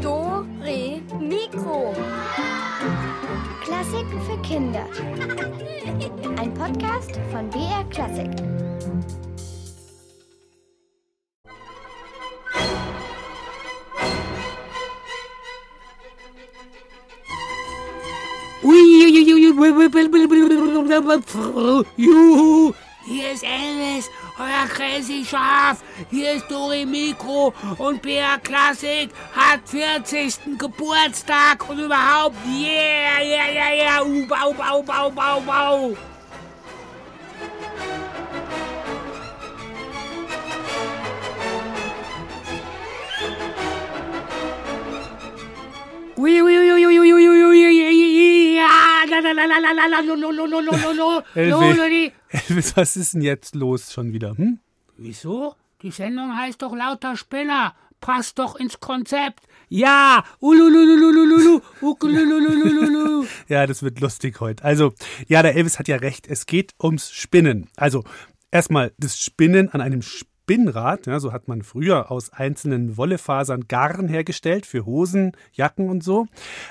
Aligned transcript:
Do, 0.00 0.46
Re, 0.62 1.02
Mikro. 1.18 1.92
Klassiken 3.64 4.22
für 4.22 4.40
Kinder. 4.42 4.86
Ein 6.38 6.54
Podcast 6.54 7.18
von 7.32 7.50
BR 7.50 7.84
Klassik. 7.90 8.30
Juhu, 21.96 22.72
hier 23.06 23.32
ist 23.32 23.42
Elvis, 23.42 24.08
euer 24.40 24.66
Crazy 24.68 25.24
Schaf. 25.24 25.82
Hier 26.10 26.32
ist 26.32 26.50
Dori 26.50 26.86
Mikro 26.86 27.52
und 27.78 28.00
BR 28.00 28.38
Classic 28.42 29.10
hat 29.34 29.60
40. 29.66 30.58
Geburtstag 30.58 31.68
und 31.68 31.78
überhaupt, 31.78 32.36
yeah, 32.46 33.20
yeah, 33.20 33.52
yeah, 33.52 33.74
yeah, 33.74 34.02
uh, 34.02 34.26
bau, 34.26 34.52
bau, 34.52 34.82
bau, 34.82 35.40
bau, 35.40 35.96
ui, 46.16 46.42
ui, 46.42 46.58
ui, 46.58 46.72
ui, 46.72 46.86
ui, 46.86 46.98
ui, 46.98 47.28
ui, 47.28 47.44
ui, 47.44 47.66
ui, 47.66 47.99
Elvis. 51.34 52.76
was 52.76 52.96
ist 52.96 53.14
denn 53.14 53.22
jetzt 53.22 53.54
los 53.54 53.92
schon 53.92 54.12
wieder? 54.12 54.36
Hm? 54.36 54.58
Wieso? 54.96 55.54
Die 55.82 55.90
Sendung 55.90 56.36
heißt 56.36 56.60
doch 56.62 56.74
lauter 56.74 57.16
Spinner. 57.16 57.74
Passt 58.00 58.38
doch 58.38 58.56
ins 58.56 58.80
Konzept. 58.80 59.40
Ja, 59.68 60.24
ululululululu, 60.40 61.60
ukulululululu. 61.80 63.26
Ja, 63.48 63.66
das 63.66 63.82
wird 63.82 64.00
lustig 64.00 64.40
heute. 64.40 64.64
Also, 64.64 64.94
ja, 65.28 65.42
der 65.42 65.54
Elvis 65.54 65.78
hat 65.78 65.86
ja 65.86 65.96
recht. 65.96 66.26
Es 66.26 66.46
geht 66.46 66.74
ums 66.82 67.10
Spinnen. 67.10 67.68
Also, 67.76 68.04
erstmal 68.50 68.92
das 68.98 69.18
Spinnen 69.18 69.68
an 69.68 69.80
einem 69.80 70.02
Spinnrad. 70.50 71.06
Ja, 71.06 71.20
so 71.20 71.32
hat 71.32 71.46
man 71.46 71.62
früher 71.62 72.10
aus 72.10 72.32
einzelnen 72.32 72.96
Wollefasern 72.96 73.68
Garn 73.68 74.08
hergestellt 74.08 74.66
für 74.66 74.84
Hosen, 74.84 75.30
Jacken 75.52 75.88
und 75.88 76.02
so. 76.02 76.26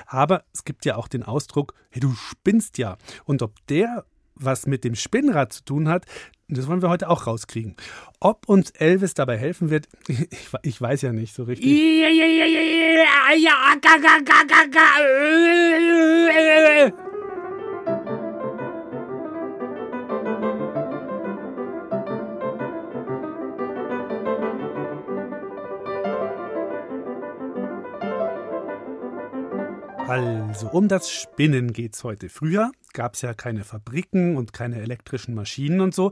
Aber 0.06 0.44
es 0.52 0.64
gibt 0.64 0.84
ja 0.84 0.96
auch 0.96 1.08
den 1.08 1.22
Ausdruck, 1.22 1.72
hey, 1.88 2.00
du 2.00 2.12
spinnst 2.12 2.76
ja. 2.76 2.98
Und 3.24 3.40
ob 3.40 3.54
der 3.68 4.04
was 4.34 4.66
mit 4.66 4.84
dem 4.84 4.94
Spinnrad 4.94 5.54
zu 5.54 5.64
tun 5.64 5.88
hat, 5.88 6.04
das 6.48 6.66
wollen 6.66 6.82
wir 6.82 6.90
heute 6.90 7.08
auch 7.08 7.26
rauskriegen. 7.26 7.74
Ob 8.20 8.48
uns 8.48 8.70
Elvis 8.70 9.14
dabei 9.14 9.38
helfen 9.38 9.70
wird, 9.70 9.88
ich, 10.08 10.28
ich 10.62 10.80
weiß 10.80 11.00
ja 11.02 11.12
nicht 11.12 11.34
so 11.34 11.44
richtig. 11.44 11.70
Also, 30.50 30.66
um 30.66 30.88
das 30.88 31.08
Spinnen 31.08 31.72
geht's 31.72 32.02
heute. 32.02 32.28
Früher 32.28 32.72
gab 32.92 33.14
es 33.14 33.22
ja 33.22 33.34
keine 33.34 33.62
Fabriken 33.62 34.36
und 34.36 34.52
keine 34.52 34.80
elektrischen 34.80 35.32
Maschinen 35.32 35.80
und 35.80 35.94
so. 35.94 36.10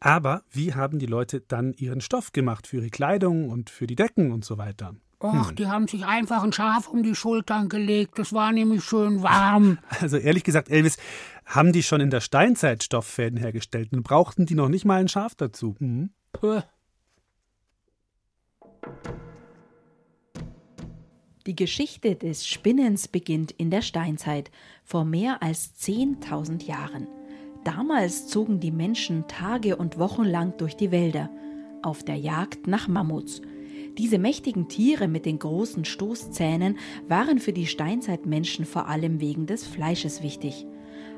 Aber 0.00 0.42
wie 0.50 0.74
haben 0.74 0.98
die 0.98 1.06
Leute 1.06 1.40
dann 1.40 1.72
ihren 1.72 2.00
Stoff 2.00 2.32
gemacht 2.32 2.66
für 2.66 2.78
ihre 2.78 2.90
Kleidung 2.90 3.48
und 3.48 3.70
für 3.70 3.86
die 3.86 3.94
Decken 3.94 4.32
und 4.32 4.44
so 4.44 4.58
weiter? 4.58 4.96
Och, 5.22 5.52
die 5.52 5.68
haben 5.68 5.86
sich 5.86 6.04
einfach 6.04 6.42
ein 6.42 6.52
Schaf 6.52 6.88
um 6.88 7.04
die 7.04 7.14
Schultern 7.14 7.68
gelegt. 7.68 8.18
Das 8.18 8.32
war 8.32 8.50
nämlich 8.50 8.82
schön 8.82 9.22
warm. 9.22 9.78
Also 10.00 10.16
ehrlich 10.16 10.42
gesagt, 10.42 10.68
Elvis, 10.68 10.96
haben 11.44 11.72
die 11.72 11.84
schon 11.84 12.00
in 12.00 12.10
der 12.10 12.20
Steinzeit 12.20 12.82
Stofffäden 12.82 13.38
hergestellt 13.38 13.92
und 13.92 14.02
brauchten 14.02 14.46
die 14.46 14.56
noch 14.56 14.68
nicht 14.68 14.84
mal 14.84 15.00
ein 15.00 15.08
Schaf 15.08 15.36
dazu? 15.36 15.76
Mhm. 15.78 16.10
Puh. 16.32 16.60
Die 21.46 21.54
Geschichte 21.54 22.16
des 22.16 22.44
Spinnens 22.44 23.06
beginnt 23.06 23.52
in 23.52 23.70
der 23.70 23.80
Steinzeit, 23.80 24.50
vor 24.84 25.04
mehr 25.04 25.44
als 25.44 25.80
10.000 25.80 26.64
Jahren. 26.64 27.06
Damals 27.62 28.26
zogen 28.26 28.58
die 28.58 28.72
Menschen 28.72 29.28
Tage 29.28 29.76
und 29.76 29.96
Wochen 29.96 30.24
lang 30.24 30.54
durch 30.58 30.74
die 30.74 30.90
Wälder, 30.90 31.30
auf 31.82 32.02
der 32.02 32.16
Jagd 32.16 32.66
nach 32.66 32.88
Mammuts. 32.88 33.42
Diese 33.96 34.18
mächtigen 34.18 34.66
Tiere 34.66 35.06
mit 35.06 35.24
den 35.24 35.38
großen 35.38 35.84
Stoßzähnen 35.84 36.78
waren 37.06 37.38
für 37.38 37.52
die 37.52 37.68
Steinzeitmenschen 37.68 38.64
vor 38.64 38.88
allem 38.88 39.20
wegen 39.20 39.46
des 39.46 39.64
Fleisches 39.68 40.24
wichtig. 40.24 40.66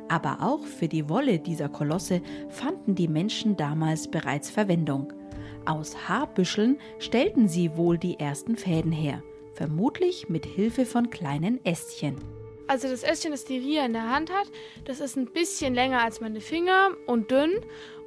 Aber 0.09 0.43
auch 0.43 0.63
für 0.63 0.89
die 0.89 1.09
Wolle 1.09 1.39
dieser 1.39 1.71
Kolosse 1.71 2.21
fanden 2.51 2.95
die 2.95 3.09
Menschen 3.09 3.57
damals 3.57 4.11
bereits 4.11 4.51
Verwendung. 4.51 5.11
Aus 5.65 6.07
Haarbüscheln 6.07 6.77
stellten 6.99 7.49
sie 7.49 7.79
wohl 7.79 7.97
die 7.97 8.21
ersten 8.21 8.57
Fäden 8.57 8.93
her 8.93 9.23
vermutlich 9.59 10.29
mit 10.29 10.47
Hilfe 10.47 10.87
von 10.87 11.11
kleinen 11.11 11.59
Ästchen. 11.65 12.15
Also 12.69 12.87
das 12.89 13.03
Ästchen, 13.03 13.33
das 13.33 13.45
die 13.45 13.59
Ria 13.59 13.85
in 13.85 13.93
der 13.93 14.09
Hand 14.09 14.33
hat, 14.33 14.47
das 14.85 15.01
ist 15.01 15.17
ein 15.17 15.27
bisschen 15.27 15.75
länger 15.75 16.01
als 16.01 16.21
meine 16.21 16.41
Finger 16.41 16.91
und 17.07 17.33
dünn 17.33 17.51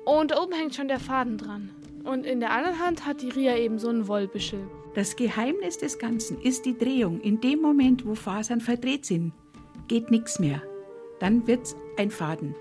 und 0.06 0.32
da 0.32 0.42
oben 0.42 0.54
hängt 0.54 0.76
schon 0.76 0.88
der 0.88 1.02
Faden 1.02 1.38
dran. 1.38 1.70
Und 2.06 2.26
in 2.26 2.40
der 2.40 2.52
anderen 2.52 2.80
Hand 2.80 3.06
hat 3.06 3.22
die 3.22 3.30
Ria 3.30 3.58
eben 3.58 3.80
so 3.80 3.90
einen 3.90 4.08
Wollbüschel. 4.08 4.62
Das 4.94 5.18
Geheimnis 5.18 5.78
des 5.78 6.00
Ganzen 6.00 6.42
ist 6.42 6.66
die 6.66 6.78
Drehung. 6.78 7.20
In 7.20 7.42
dem 7.42 7.60
Moment, 7.62 8.06
wo 8.06 8.16
Fasern 8.16 8.62
verdreht 8.62 9.06
sind, 9.06 9.34
geht 9.90 10.10
nichts 10.10 10.40
mehr. 10.40 10.64
Dann 11.20 11.46
wird's 11.48 11.76
ein 11.98 12.12
Faden. 12.12 12.56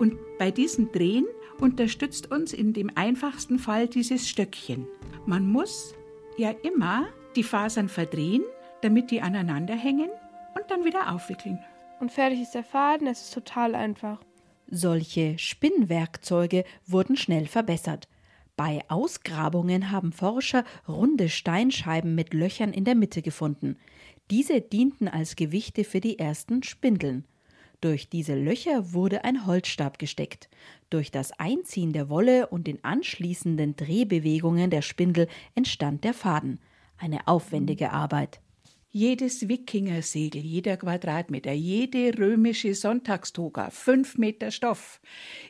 Und 0.00 0.16
bei 0.38 0.50
diesem 0.50 0.90
Drehen 0.90 1.26
unterstützt 1.60 2.32
uns 2.32 2.52
in 2.52 2.72
dem 2.72 2.90
einfachsten 2.96 3.60
Fall 3.60 3.86
dieses 3.86 4.28
Stöckchen. 4.28 4.88
Man 5.26 5.46
muss 5.46 5.94
ja 6.36 6.50
immer 6.50 7.06
die 7.36 7.42
Fasern 7.42 7.88
verdrehen, 7.88 8.42
damit 8.82 9.10
die 9.10 9.20
aneinander 9.20 9.74
hängen 9.74 10.10
und 10.54 10.70
dann 10.70 10.84
wieder 10.84 11.12
aufwickeln. 11.12 11.58
Und 12.00 12.10
fertig 12.10 12.40
ist 12.42 12.54
der 12.54 12.64
Faden, 12.64 13.06
es 13.06 13.22
ist 13.22 13.34
total 13.34 13.74
einfach. 13.74 14.20
Solche 14.66 15.38
Spinnwerkzeuge 15.38 16.64
wurden 16.86 17.16
schnell 17.16 17.46
verbessert. 17.46 18.08
Bei 18.56 18.80
Ausgrabungen 18.88 19.90
haben 19.90 20.12
Forscher 20.12 20.64
runde 20.86 21.28
Steinscheiben 21.28 22.14
mit 22.14 22.34
Löchern 22.34 22.72
in 22.72 22.84
der 22.84 22.94
Mitte 22.94 23.22
gefunden. 23.22 23.76
Diese 24.30 24.60
dienten 24.60 25.08
als 25.08 25.36
Gewichte 25.36 25.84
für 25.84 26.00
die 26.00 26.18
ersten 26.18 26.62
Spindeln. 26.62 27.24
Durch 27.80 28.08
diese 28.08 28.34
Löcher 28.34 28.92
wurde 28.92 29.24
ein 29.24 29.44
Holzstab 29.46 29.98
gesteckt. 29.98 30.48
Durch 30.88 31.10
das 31.10 31.32
Einziehen 31.38 31.92
der 31.92 32.08
Wolle 32.08 32.46
und 32.46 32.66
den 32.66 32.82
anschließenden 32.84 33.74
Drehbewegungen 33.76 34.70
der 34.70 34.82
Spindel 34.82 35.26
entstand 35.54 36.04
der 36.04 36.14
Faden. 36.14 36.60
Eine 36.98 37.26
aufwendige 37.26 37.90
Arbeit. 37.90 38.40
Jedes 38.90 39.48
Wikingersegel, 39.48 40.42
jeder 40.42 40.76
Quadratmeter, 40.76 41.52
jede 41.52 42.18
römische 42.18 42.74
Sonntagstoga, 42.74 43.70
fünf 43.70 44.18
Meter 44.18 44.50
Stoff, 44.50 45.00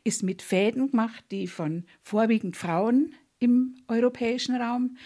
ist 0.04 0.22
mit 0.22 0.42
Fäden 0.42 0.90
gemacht, 0.90 1.24
die 1.32 1.48
von 1.48 1.84
vorwiegend 2.02 2.56
Frauen 2.56 3.14
im 3.40 3.74
europäischen 3.88 4.54
Raum 4.54 4.96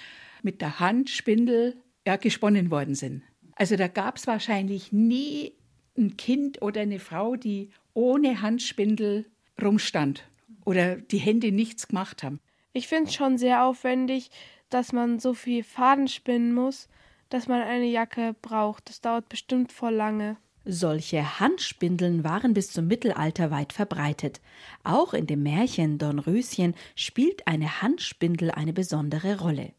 mit 0.43 0.61
der 0.61 0.81
Handspindel 0.81 1.83
ja, 2.07 2.17
gesponnen 2.17 2.71
worden 2.71 2.95
sind. 2.95 3.23
Also 3.57 3.77
da 3.77 3.89
gab 3.89 4.19
es 4.19 4.27
wahrscheinlich 4.27 4.93
nie 4.93 5.55
ein 5.97 6.19
Kind 6.19 6.61
oder 6.61 6.83
eine 6.83 6.99
Frau, 6.99 7.37
die 7.37 7.71
ohne 7.95 8.43
Handspindel 8.43 9.27
rumstand 9.61 10.29
oder 10.67 10.97
die 10.97 11.19
Hände 11.19 11.53
nichts 11.53 11.89
gemacht 11.89 12.23
haben. 12.23 12.41
Ich 12.75 12.89
finde 12.89 13.09
es 13.09 13.15
schon 13.15 13.39
sehr 13.39 13.65
aufwendig, 13.65 14.31
dass 14.71 14.93
man 14.93 15.19
so 15.19 15.35
viel 15.35 15.63
Faden 15.63 16.09
spinnen 16.09 16.53
muss, 16.53 16.89
dass 17.29 17.49
man 17.49 17.63
eine 17.63 17.87
Jacke 17.87 18.35
braucht. 18.43 18.89
Das 18.89 19.01
dauert 19.01 19.29
bestimmt 19.29 19.73
voll 19.73 19.95
lange. 19.95 20.37
Solche 20.65 21.39
Handspindeln 21.39 22.25
waren 22.25 22.53
bis 22.53 22.73
zum 22.73 22.89
Mittelalter 22.89 23.53
weit 23.53 23.73
verbreitet. 23.73 24.41
Auch 24.83 25.15
in 25.15 25.29
dem 25.29 25.45
Märchen 25.45 25.99
Dornröschen 25.99 26.75
spielt 26.97 27.47
eine 27.47 27.83
Handspindel 27.83 28.51
eine 28.51 28.73
besondere 28.73 29.39
Rolle. 29.39 29.73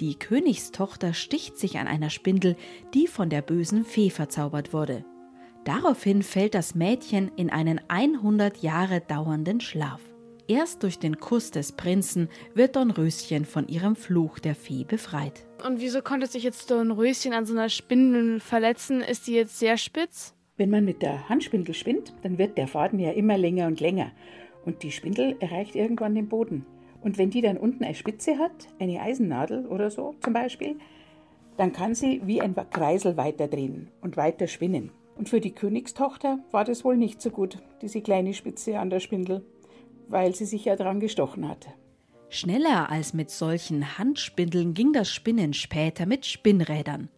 Die 0.00 0.18
Königstochter 0.18 1.14
sticht 1.14 1.56
sich 1.56 1.78
an 1.78 1.86
einer 1.86 2.10
Spindel, 2.10 2.56
die 2.92 3.06
von 3.06 3.30
der 3.30 3.40
bösen 3.40 3.86
Fee 3.86 4.10
verzaubert 4.10 4.74
wurde. 4.74 5.06
Daraufhin 5.64 6.22
fällt 6.22 6.54
das 6.54 6.74
Mädchen 6.74 7.32
in 7.36 7.48
einen 7.48 7.80
100 7.88 8.58
Jahre 8.58 9.00
dauernden 9.00 9.60
Schlaf. 9.60 10.00
Erst 10.48 10.84
durch 10.84 11.00
den 11.00 11.18
Kuss 11.18 11.50
des 11.50 11.72
Prinzen 11.72 12.28
wird 12.54 12.76
Dornröschen 12.76 13.44
von 13.44 13.66
ihrem 13.66 13.96
Fluch 13.96 14.38
der 14.38 14.54
Fee 14.54 14.84
befreit. 14.84 15.44
Und 15.66 15.80
wieso 15.80 16.02
konnte 16.02 16.28
sich 16.28 16.44
jetzt 16.44 16.70
Dornröschen 16.70 17.32
an 17.32 17.46
so 17.46 17.54
einer 17.54 17.68
Spindel 17.68 18.38
verletzen? 18.38 19.00
Ist 19.00 19.26
die 19.26 19.32
jetzt 19.32 19.58
sehr 19.58 19.76
spitz? 19.76 20.34
Wenn 20.56 20.70
man 20.70 20.84
mit 20.84 21.02
der 21.02 21.28
Handspindel 21.28 21.74
spinnt, 21.74 22.12
dann 22.22 22.38
wird 22.38 22.56
der 22.58 22.68
Faden 22.68 23.00
ja 23.00 23.10
immer 23.10 23.36
länger 23.36 23.66
und 23.66 23.80
länger. 23.80 24.12
Und 24.64 24.84
die 24.84 24.92
Spindel 24.92 25.34
erreicht 25.40 25.74
irgendwann 25.74 26.14
den 26.14 26.28
Boden. 26.28 26.64
Und 27.02 27.18
wenn 27.18 27.30
die 27.30 27.40
dann 27.40 27.56
unten 27.56 27.82
eine 27.82 27.96
Spitze 27.96 28.38
hat, 28.38 28.68
eine 28.78 29.00
Eisennadel 29.00 29.66
oder 29.66 29.90
so 29.90 30.14
zum 30.22 30.32
Beispiel, 30.32 30.76
dann 31.56 31.72
kann 31.72 31.96
sie 31.96 32.22
wie 32.24 32.40
ein 32.40 32.54
Kreisel 32.70 33.16
weiterdrehen 33.16 33.90
und 34.00 34.16
weiter 34.16 34.46
spinnen. 34.46 34.92
Und 35.16 35.28
für 35.28 35.40
die 35.40 35.52
Königstochter 35.52 36.38
war 36.52 36.64
das 36.64 36.84
wohl 36.84 36.96
nicht 36.96 37.20
so 37.20 37.30
gut, 37.30 37.58
diese 37.82 38.02
kleine 38.02 38.34
Spitze 38.34 38.78
an 38.78 38.90
der 38.90 39.00
Spindel, 39.00 39.44
weil 40.08 40.34
sie 40.34 40.44
sich 40.44 40.64
ja 40.64 40.76
dran 40.76 41.00
gestochen 41.00 41.48
hatte. 41.48 41.70
Schneller 42.28 42.90
als 42.90 43.12
mit 43.12 43.30
solchen 43.30 43.98
Handspindeln 43.98 44.74
ging 44.74 44.92
das 44.92 45.10
Spinnen 45.10 45.54
später 45.54 46.06
mit 46.06 46.26
Spinnrädern. 46.26 47.08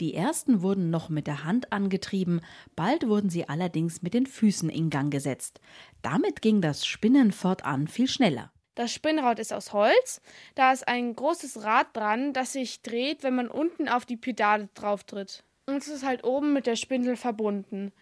Die 0.00 0.14
ersten 0.14 0.62
wurden 0.62 0.90
noch 0.90 1.08
mit 1.08 1.26
der 1.26 1.44
Hand 1.44 1.72
angetrieben, 1.72 2.40
bald 2.74 3.06
wurden 3.06 3.30
sie 3.30 3.48
allerdings 3.48 4.02
mit 4.02 4.14
den 4.14 4.26
Füßen 4.26 4.68
in 4.68 4.90
Gang 4.90 5.12
gesetzt. 5.12 5.60
Damit 6.02 6.42
ging 6.42 6.60
das 6.60 6.84
Spinnen 6.84 7.32
fortan 7.32 7.86
viel 7.86 8.08
schneller. 8.08 8.50
Das 8.74 8.92
Spinnrad 8.92 9.38
ist 9.38 9.52
aus 9.52 9.72
Holz. 9.72 10.20
Da 10.54 10.72
ist 10.72 10.88
ein 10.88 11.14
großes 11.14 11.62
Rad 11.62 11.88
dran, 11.94 12.32
das 12.32 12.54
sich 12.54 12.82
dreht, 12.82 13.22
wenn 13.22 13.34
man 13.34 13.48
unten 13.48 13.88
auf 13.88 14.06
die 14.06 14.16
Pedale 14.16 14.68
drauf 14.74 15.04
tritt. 15.04 15.44
Und 15.66 15.76
es 15.76 15.88
ist 15.88 16.04
halt 16.04 16.24
oben 16.24 16.52
mit 16.52 16.66
der 16.66 16.76
Spindel 16.76 17.16
verbunden. 17.16 17.92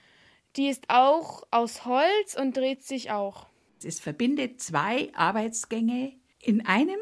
Die 0.56 0.68
ist 0.68 0.84
auch 0.88 1.42
aus 1.50 1.84
Holz 1.84 2.34
und 2.34 2.56
dreht 2.56 2.82
sich 2.82 3.10
auch. 3.10 3.49
Es 3.84 4.00
verbindet 4.00 4.60
zwei 4.60 5.10
Arbeitsgänge 5.14 6.12
in 6.40 6.66
einem. 6.66 6.98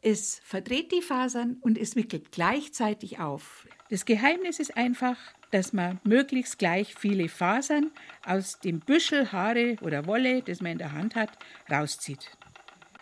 Es 0.00 0.40
verdreht 0.44 0.92
die 0.92 1.02
Fasern 1.02 1.56
und 1.60 1.76
es 1.76 1.96
wickelt 1.96 2.30
gleichzeitig 2.30 3.18
auf. 3.18 3.66
Das 3.90 4.04
Geheimnis 4.04 4.60
ist 4.60 4.76
einfach, 4.76 5.16
dass 5.50 5.72
man 5.72 6.00
möglichst 6.04 6.58
gleich 6.58 6.94
viele 6.94 7.28
Fasern 7.28 7.90
aus 8.24 8.60
dem 8.60 8.80
Büschel 8.80 9.32
Haare 9.32 9.76
oder 9.82 10.06
Wolle, 10.06 10.42
das 10.42 10.60
man 10.60 10.72
in 10.72 10.78
der 10.78 10.92
Hand 10.92 11.14
hat, 11.14 11.38
rauszieht. 11.70 12.30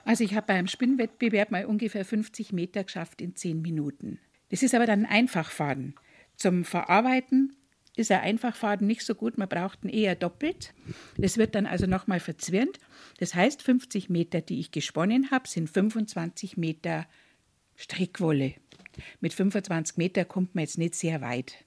Also 0.04 0.22
ich 0.22 0.36
habe 0.36 0.46
beim 0.46 0.68
Spinnwettbewerb 0.68 1.50
mal 1.50 1.66
ungefähr 1.66 2.04
50 2.04 2.52
Meter 2.52 2.84
geschafft 2.84 3.20
in 3.20 3.34
10 3.34 3.60
Minuten. 3.60 4.20
Das 4.50 4.62
ist 4.62 4.74
aber 4.74 4.86
dann 4.86 5.04
ein 5.04 5.10
Einfachfaden. 5.10 5.96
Zum 6.36 6.64
Verarbeiten 6.64 7.56
ist 7.96 8.12
ein 8.12 8.20
Einfachfaden 8.20 8.86
nicht 8.86 9.02
so 9.02 9.14
gut, 9.14 9.38
man 9.38 9.48
braucht 9.48 9.84
ihn 9.84 9.90
eher 9.90 10.14
doppelt. 10.14 10.74
Das 11.16 11.38
wird 11.38 11.54
dann 11.54 11.66
also 11.66 11.86
nochmal 11.86 12.20
verzwirnt. 12.20 12.78
Das 13.18 13.34
heißt, 13.34 13.62
50 13.62 14.10
Meter, 14.10 14.42
die 14.42 14.60
ich 14.60 14.70
gesponnen 14.70 15.30
habe, 15.30 15.48
sind 15.48 15.68
25 15.68 16.56
Meter 16.56 17.06
Strickwolle. 17.74 18.54
Mit 19.20 19.32
25 19.32 19.96
Meter 19.96 20.24
kommt 20.24 20.54
man 20.54 20.62
jetzt 20.62 20.78
nicht 20.78 20.94
sehr 20.94 21.20
weit. 21.20 21.64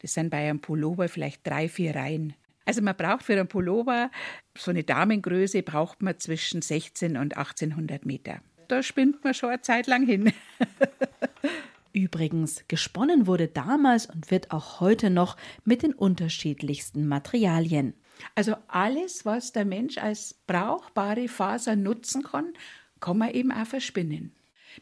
Das 0.00 0.14
sind 0.14 0.30
bei 0.30 0.48
einem 0.48 0.60
Pullover 0.60 1.08
vielleicht 1.08 1.46
drei, 1.46 1.68
vier 1.68 1.94
Reihen. 1.94 2.34
Also 2.64 2.82
man 2.82 2.96
braucht 2.96 3.24
für 3.24 3.32
einen 3.32 3.48
Pullover, 3.48 4.10
so 4.56 4.70
eine 4.70 4.84
Damengröße, 4.84 5.62
braucht 5.62 6.02
man 6.02 6.18
zwischen 6.18 6.62
16 6.62 7.16
und 7.16 7.36
1800 7.36 8.06
Meter. 8.06 8.40
Da 8.68 8.82
spinnt 8.82 9.24
man 9.24 9.34
schon 9.34 9.50
eine 9.50 9.62
Zeit 9.62 9.86
lang 9.86 10.06
hin. 10.06 10.32
Übrigens, 11.92 12.64
gesponnen 12.68 13.26
wurde 13.26 13.48
damals 13.48 14.06
und 14.06 14.30
wird 14.30 14.52
auch 14.52 14.80
heute 14.80 15.10
noch 15.10 15.36
mit 15.64 15.82
den 15.82 15.92
unterschiedlichsten 15.92 17.06
Materialien. 17.06 17.94
Also 18.34 18.54
alles, 18.68 19.24
was 19.24 19.52
der 19.52 19.64
Mensch 19.64 19.98
als 19.98 20.34
brauchbare 20.46 21.28
Faser 21.28 21.76
nutzen 21.76 22.22
kann, 22.22 22.52
kann 23.00 23.18
man 23.18 23.30
eben 23.30 23.50
auch 23.50 23.66
verspinnen. 23.66 24.32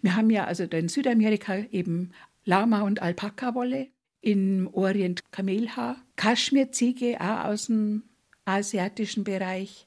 Wir 0.03 0.17
haben 0.17 0.31
ja 0.31 0.45
also 0.45 0.65
in 0.65 0.89
Südamerika 0.89 1.57
eben 1.71 2.13
Lama- 2.45 2.83
und 2.83 3.01
Alpaka-Wolle 3.01 3.89
im 4.21 4.69
Orient 4.73 5.31
Kamelhaar, 5.33 5.97
Kaschmirziege 6.17 7.19
auch 7.21 7.45
aus 7.45 7.67
dem 7.67 8.03
asiatischen 8.45 9.25
Bereich. 9.25 9.87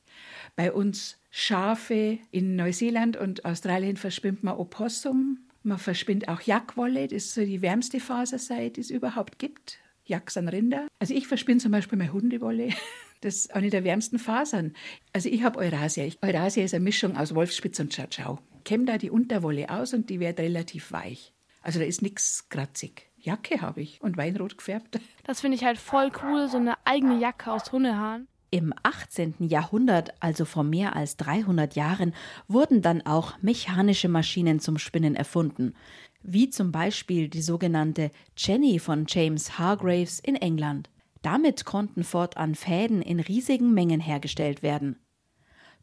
Bei 0.56 0.71
uns 0.71 1.17
Schafe 1.29 2.19
in 2.31 2.56
Neuseeland 2.56 3.17
und 3.17 3.45
Australien 3.45 3.97
verspinnt 3.97 4.44
man 4.44 4.57
Opossum. 4.57 5.39
Man 5.63 5.77
verspinnt 5.77 6.27
auch 6.27 6.41
Jackwolle, 6.41 7.07
das 7.07 7.25
ist 7.25 7.33
so 7.35 7.41
die 7.41 7.61
wärmste 7.61 7.99
Faserseite, 7.99 8.71
die 8.71 8.81
es 8.81 8.89
überhaupt 8.89 9.37
gibt. 9.39 9.79
Jacks 10.05 10.35
an 10.35 10.47
Rinder. 10.47 10.87
Also 10.99 11.13
ich 11.13 11.27
verspinne 11.27 11.59
zum 11.59 11.71
Beispiel 11.71 11.97
meine 11.97 12.13
Hundewolle. 12.13 12.69
Das 13.23 13.35
ist 13.35 13.53
eine 13.53 13.69
der 13.69 13.83
wärmsten 13.83 14.17
Fasern. 14.17 14.73
Also 15.13 15.29
ich 15.29 15.43
habe 15.43 15.59
Eurasia. 15.59 16.11
Eurasia 16.23 16.63
ist 16.63 16.73
eine 16.73 16.83
Mischung 16.83 17.15
aus 17.15 17.35
Wolfspitz 17.35 17.79
und 17.79 17.93
Chachau. 17.93 18.39
Kämme 18.65 18.85
da 18.85 18.97
die 18.97 19.11
Unterwolle 19.11 19.69
aus 19.69 19.93
und 19.93 20.09
die 20.09 20.19
wird 20.19 20.39
relativ 20.39 20.91
weich. 20.91 21.31
Also 21.61 21.77
da 21.77 21.85
ist 21.85 22.01
nichts 22.01 22.49
kratzig. 22.49 23.11
Jacke 23.19 23.61
habe 23.61 23.81
ich 23.81 24.01
und 24.01 24.17
weinrot 24.17 24.57
gefärbt. 24.57 24.99
Das 25.23 25.41
finde 25.41 25.55
ich 25.55 25.63
halt 25.63 25.77
voll 25.77 26.11
cool, 26.23 26.49
so 26.49 26.57
eine 26.57 26.73
eigene 26.83 27.19
Jacke 27.19 27.51
aus 27.51 27.71
Hundehaaren. 27.71 28.27
Im 28.53 28.74
18. 28.83 29.36
Jahrhundert, 29.39 30.13
also 30.19 30.44
vor 30.44 30.65
mehr 30.65 30.94
als 30.94 31.15
300 31.15 31.74
Jahren, 31.75 32.13
wurden 32.50 32.81
dann 32.81 33.01
auch 33.06 33.42
mechanische 33.42 34.09
Maschinen 34.09 34.59
zum 34.59 34.77
Spinnen 34.77 35.15
erfunden, 35.15 35.74
wie 36.21 36.50
zum 36.50 36.74
Beispiel 36.74 37.30
die 37.30 37.42
sogenannte 37.42 38.12
Jenny 38.36 38.80
von 38.80 39.06
James 39.07 39.57
Hargraves 39.57 40.19
in 40.19 40.36
England. 40.36 40.89
Damit 41.21 41.63
konnten 41.63 42.03
fortan 42.03 42.56
Fäden 42.56 43.01
in 43.01 43.21
riesigen 43.21 43.74
Mengen 43.74 44.01
hergestellt 44.01 44.62
werden. 44.62 45.00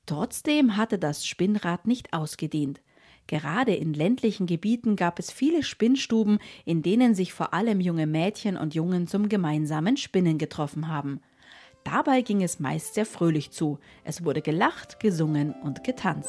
Trotzdem 0.05 0.77
hatte 0.77 0.99
das 0.99 1.27
Spinnrad 1.27 1.87
nicht 1.87 2.13
ausgedient. 2.13 2.83
Gerade 3.29 3.75
in 3.75 3.95
ländlichen 3.95 4.47
Gebieten 4.47 4.95
gab 4.95 5.19
es 5.19 5.31
viele 5.31 5.63
Spinnstuben, 5.63 6.39
in 6.67 6.83
denen 6.83 7.15
sich 7.15 7.33
vor 7.33 7.55
allem 7.55 7.81
junge 7.81 8.07
Mädchen 8.07 8.59
und 8.59 8.75
Jungen 8.75 9.07
zum 9.07 9.31
gemeinsamen 9.31 9.97
Spinnen 9.97 10.37
getroffen 10.37 10.89
haben. 10.89 11.21
Dabei 11.91 12.21
ging 12.21 12.43
es 12.43 12.61
meist 12.61 12.93
sehr 12.93 13.07
fröhlich 13.07 13.51
zu. 13.51 13.79
Es 14.05 14.23
wurde 14.23 14.43
gelacht, 14.43 15.01
gesungen 15.01 15.55
und 15.63 15.85
getanzt. 15.85 16.29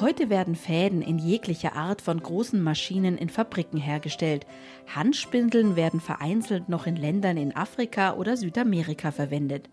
Heute 0.00 0.30
werden 0.30 0.56
Fäden 0.56 1.02
in 1.02 1.18
jeglicher 1.18 1.76
Art 1.76 2.00
von 2.00 2.22
großen 2.22 2.62
Maschinen 2.62 3.18
in 3.18 3.28
Fabriken 3.28 3.76
hergestellt. 3.76 4.46
Handspindeln 4.86 5.76
werden 5.76 6.00
vereinzelt 6.00 6.70
noch 6.70 6.86
in 6.86 6.96
Ländern 6.96 7.36
in 7.36 7.54
Afrika 7.54 8.14
oder 8.14 8.38
Südamerika 8.38 9.10
verwendet. 9.10 9.68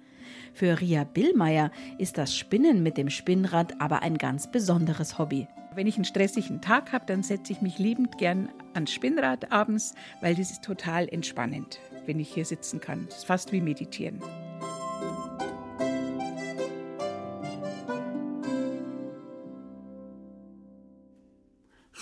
Für 0.53 0.81
Ria 0.81 1.05
Billmeier 1.05 1.71
ist 1.97 2.17
das 2.17 2.35
Spinnen 2.35 2.83
mit 2.83 2.97
dem 2.97 3.09
Spinnrad 3.09 3.79
aber 3.79 4.01
ein 4.01 4.17
ganz 4.17 4.51
besonderes 4.51 5.17
Hobby. 5.17 5.47
Wenn 5.77 5.85
ich 5.85 5.95
einen 5.95 6.05
stressigen 6.05 6.59
Tag 6.59 6.91
habe, 6.91 7.05
dann 7.05 7.21
setze 7.21 7.53
ich 7.53 7.61
mich 7.61 7.77
liebend 7.77 8.17
gern 8.17 8.49
ans 8.73 8.91
Spinnrad 8.91 9.51
abends, 9.51 9.93
weil 10.21 10.33
das 10.33 10.49
ist 10.49 10.63
total 10.63 11.07
entspannend, 11.07 11.79
wenn 12.07 12.19
ich 12.19 12.33
hier 12.33 12.45
sitzen 12.45 12.81
kann. 12.81 13.05
Das 13.05 13.19
ist 13.19 13.25
fast 13.25 13.51
wie 13.51 13.61
meditieren. 13.61 14.19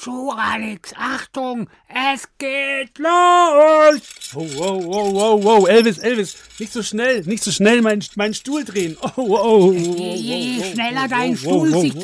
So, 0.05 0.31
Alex, 0.37 0.93
Achtung, 0.95 1.67
es 1.89 2.27
geht 2.37 2.99
los! 2.99 4.01
Oh, 4.35 4.45
oh, 4.59 4.83
oh, 4.85 5.11
oh, 5.15 5.41
oh, 5.43 5.65
Elvis, 5.65 5.97
Elvis, 5.97 6.35
nicht 6.59 6.71
so 6.71 6.83
schnell, 6.83 7.23
nicht 7.23 7.43
so 7.43 7.49
schnell 7.49 7.81
meinen 7.81 8.05
mein 8.15 8.35
Stuhl 8.35 8.63
drehen. 8.63 8.97
Oh, 9.01 9.09
oh, 9.17 9.39
oh, 9.43 9.71
Je, 9.71 10.13
je, 10.13 10.37
je 10.37 10.73
schneller 10.73 11.07
dein 11.07 11.35
Stuhl 11.35 11.71
sich 11.79 11.95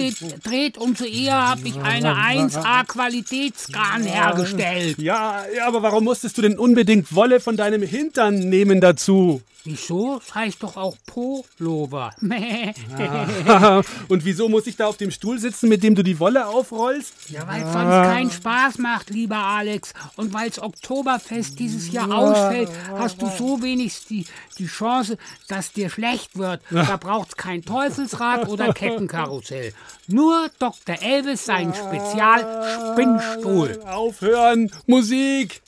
dreht, 0.42 0.80
umso 0.80 1.06
eher 1.06 1.50
habe 1.50 1.68
ich 1.68 1.78
eine 1.80 2.16
1A-Qualitätsscan 2.16 4.02
hergestellt. 4.04 4.98
Ja, 4.98 5.46
ja, 5.56 5.68
aber 5.68 5.84
warum 5.84 6.06
musstest 6.06 6.40
du 6.40 6.42
denn 6.42 6.58
unbedingt 6.58 7.14
Wolle 7.14 7.40
von 7.40 7.56
deinem 7.56 7.84
Hintern 7.84 8.40
nehmen 8.40 8.82
dazu? 8.82 9.44
Wieso? 9.64 10.20
Das 10.20 10.34
heißt 10.34 10.64
doch 10.64 10.76
auch 10.76 10.98
Pullover. 11.06 12.12
Und 14.08 14.26
wieso 14.26 14.50
muss 14.50 14.66
ich 14.66 14.76
da 14.76 14.88
auf 14.88 14.98
dem 14.98 15.12
Stuhl 15.12 15.38
sitzen, 15.38 15.70
mit 15.70 15.84
dem 15.84 15.94
du 15.94 16.04
die 16.04 16.20
Wolle 16.20 16.48
aufrollst? 16.48 17.14
Ja, 17.30 17.48
weil 17.48 17.62
es 17.62 17.72
sonst 17.92 18.08
keinen 18.08 18.32
Spaß 18.32 18.78
macht, 18.78 19.10
lieber 19.10 19.36
Alex. 19.38 19.94
Und 20.16 20.34
weil 20.34 20.48
das 20.50 20.62
Oktoberfest 20.62 21.60
dieses 21.60 21.92
Jahr 21.92 22.10
ausfällt, 22.12 22.70
hast 22.98 23.22
du 23.22 23.30
so 23.30 23.62
wenig 23.62 24.06
die, 24.08 24.26
die 24.58 24.68
Chance, 24.68 25.18
dass 25.48 25.74
dir 25.74 25.90
schlecht 25.90 26.38
wird. 26.38 26.62
Da 26.70 26.98
braucht 26.98 27.30
es 27.30 27.38
kein 27.38 27.64
Teufelsrad 27.64 28.48
oder 28.48 28.74
Kettenkarussell. 28.74 29.74
Nur 30.08 30.50
Dr. 30.60 31.02
Elvis 31.02 31.46
seinen 31.46 31.74
Spezial-Spinnstuhl. 31.74 33.82
Aufhören! 33.86 34.72
Musik! 34.88 35.62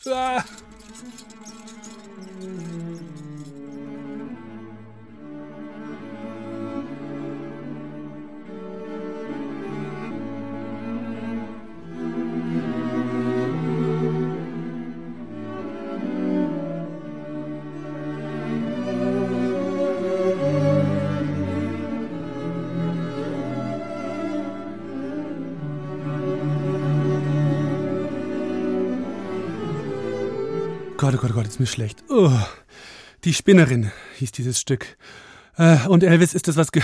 Gott, 31.04 31.16
oh 31.16 31.18
Gott, 31.18 31.32
oh 31.32 31.34
Gott, 31.34 31.48
ist 31.48 31.60
mir 31.60 31.66
schlecht. 31.66 32.02
Oh, 32.08 32.32
die 33.26 33.34
Spinnerin 33.34 33.92
hieß 34.20 34.32
dieses 34.32 34.58
Stück. 34.58 34.96
Äh, 35.58 35.86
und 35.90 36.02
Elvis, 36.02 36.34
ist 36.34 36.48
das 36.48 36.56
was 36.56 36.72
ge 36.72 36.82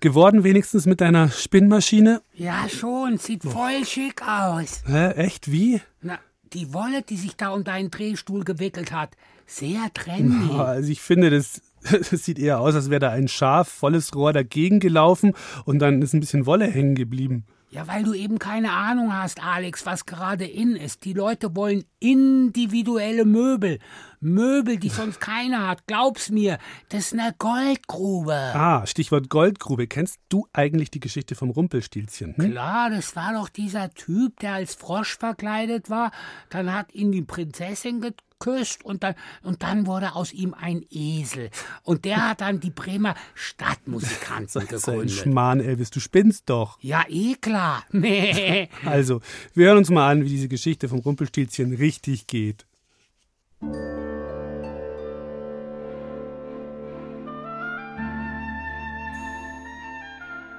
geworden, 0.00 0.44
wenigstens 0.44 0.86
mit 0.86 1.02
deiner 1.02 1.28
Spinnmaschine? 1.28 2.22
Ja, 2.32 2.70
schon. 2.70 3.18
Sieht 3.18 3.42
voll 3.42 3.84
schick 3.84 4.22
aus. 4.26 4.82
Hä, 4.86 5.10
echt? 5.10 5.52
Wie? 5.52 5.82
Na, 6.00 6.18
die 6.54 6.72
Wolle, 6.72 7.02
die 7.02 7.18
sich 7.18 7.36
da 7.36 7.50
um 7.50 7.62
deinen 7.62 7.90
Drehstuhl 7.90 8.44
gewickelt 8.44 8.92
hat. 8.92 9.10
Sehr 9.44 9.92
trendy. 9.92 10.54
Also 10.54 10.90
ich 10.90 11.02
finde, 11.02 11.28
das, 11.28 11.60
das 11.82 12.24
sieht 12.24 12.38
eher 12.38 12.60
aus, 12.60 12.74
als 12.74 12.88
wäre 12.88 13.00
da 13.00 13.10
ein 13.10 13.28
Schaf, 13.28 13.68
volles 13.68 14.14
Rohr 14.14 14.32
dagegen 14.32 14.80
gelaufen 14.80 15.34
und 15.66 15.80
dann 15.80 16.00
ist 16.00 16.14
ein 16.14 16.20
bisschen 16.20 16.46
Wolle 16.46 16.66
hängen 16.66 16.94
geblieben. 16.94 17.44
Ja, 17.72 17.86
weil 17.86 18.02
du 18.02 18.14
eben 18.14 18.40
keine 18.40 18.72
Ahnung 18.72 19.14
hast, 19.14 19.40
Alex, 19.44 19.86
was 19.86 20.04
gerade 20.04 20.44
in 20.44 20.74
ist. 20.74 21.04
Die 21.04 21.12
Leute 21.12 21.54
wollen 21.54 21.84
individuelle 22.00 23.24
Möbel. 23.24 23.78
Möbel, 24.18 24.76
die 24.76 24.88
sonst 24.88 25.20
keiner 25.20 25.68
hat. 25.68 25.86
Glaub's 25.86 26.30
mir, 26.30 26.58
das 26.88 27.12
ist 27.12 27.12
eine 27.12 27.32
Goldgrube. 27.38 28.34
Ah, 28.34 28.84
Stichwort 28.86 29.30
Goldgrube. 29.30 29.86
Kennst 29.86 30.18
du 30.30 30.48
eigentlich 30.52 30.90
die 30.90 30.98
Geschichte 30.98 31.36
vom 31.36 31.50
Rumpelstilzchen? 31.50 32.34
Hm? 32.36 32.50
Klar, 32.50 32.90
das 32.90 33.14
war 33.14 33.34
doch 33.34 33.48
dieser 33.48 33.94
Typ, 33.94 34.40
der 34.40 34.54
als 34.54 34.74
Frosch 34.74 35.16
verkleidet 35.16 35.90
war. 35.90 36.10
Dann 36.48 36.74
hat 36.74 36.92
ihn 36.92 37.12
die 37.12 37.22
Prinzessin 37.22 38.00
geküsst 38.40 38.84
und 38.84 39.02
dann, 39.04 39.14
und 39.42 39.62
dann 39.62 39.86
wurde 39.86 40.14
aus 40.14 40.32
ihm 40.32 40.54
ein 40.54 40.84
Esel. 40.90 41.50
Und 41.82 42.04
der 42.04 42.28
hat 42.28 42.40
dann 42.40 42.60
die 42.60 42.70
Bremer 42.70 43.14
Stadtmusikanten 43.34 44.66
gegründet. 44.66 45.10
Schmarrn, 45.10 45.60
Elvis, 45.60 45.90
du 45.90 46.00
spinnst 46.00 46.48
doch. 46.50 46.78
Ja, 46.80 47.04
eh 47.08 47.34
klar. 47.34 47.84
Nee. 47.92 48.68
Also, 48.86 49.20
wir 49.52 49.66
hören 49.66 49.78
uns 49.78 49.90
mal 49.90 50.10
an, 50.10 50.24
wie 50.24 50.28
diese 50.28 50.48
Geschichte 50.48 50.88
vom 50.88 51.00
Rumpelstilzchen 51.00 51.74
richtig 51.74 52.26
geht. 52.26 52.64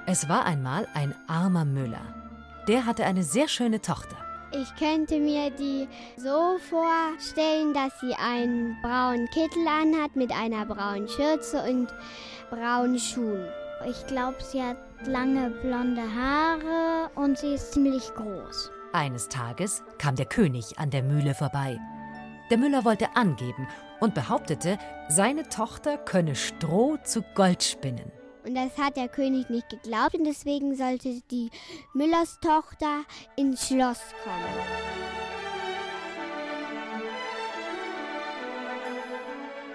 Es 0.06 0.28
war 0.28 0.44
einmal 0.44 0.86
ein 0.94 1.14
armer 1.26 1.64
Müller. 1.64 2.14
Der 2.68 2.86
hatte 2.86 3.04
eine 3.04 3.24
sehr 3.24 3.48
schöne 3.48 3.80
Tochter. 3.80 4.16
Ich 4.54 4.74
könnte 4.76 5.18
mir 5.18 5.50
die 5.50 5.88
so 6.16 6.58
vorstellen, 6.58 7.72
dass 7.72 7.98
sie 8.00 8.14
einen 8.14 8.76
braunen 8.82 9.26
Kittel 9.30 9.66
anhat 9.66 10.14
mit 10.14 10.30
einer 10.30 10.66
braunen 10.66 11.08
Schürze 11.08 11.62
und 11.62 11.88
braunen 12.50 12.98
Schuhen. 12.98 13.48
Ich 13.88 14.06
glaube, 14.06 14.36
sie 14.42 14.62
hat 14.62 14.76
lange 15.06 15.50
blonde 15.62 16.02
Haare 16.02 17.10
und 17.14 17.38
sie 17.38 17.54
ist 17.54 17.72
ziemlich 17.72 18.12
groß. 18.14 18.70
Eines 18.92 19.28
Tages 19.28 19.82
kam 19.96 20.16
der 20.16 20.26
König 20.26 20.78
an 20.78 20.90
der 20.90 21.02
Mühle 21.02 21.34
vorbei. 21.34 21.80
Der 22.50 22.58
Müller 22.58 22.84
wollte 22.84 23.16
angeben 23.16 23.66
und 24.00 24.14
behauptete, 24.14 24.76
seine 25.08 25.48
Tochter 25.48 25.96
könne 25.96 26.34
Stroh 26.34 26.98
zu 27.02 27.22
Gold 27.34 27.62
spinnen. 27.62 28.12
Und 28.44 28.54
das 28.54 28.76
hat 28.76 28.96
der 28.96 29.08
König 29.08 29.50
nicht 29.50 29.68
geglaubt 29.68 30.14
und 30.14 30.24
deswegen 30.24 30.74
sollte 30.74 31.20
die 31.30 31.50
Müllers 31.94 32.38
Tochter 32.40 33.04
ins 33.36 33.68
Schloss 33.68 34.00
kommen. 34.24 34.92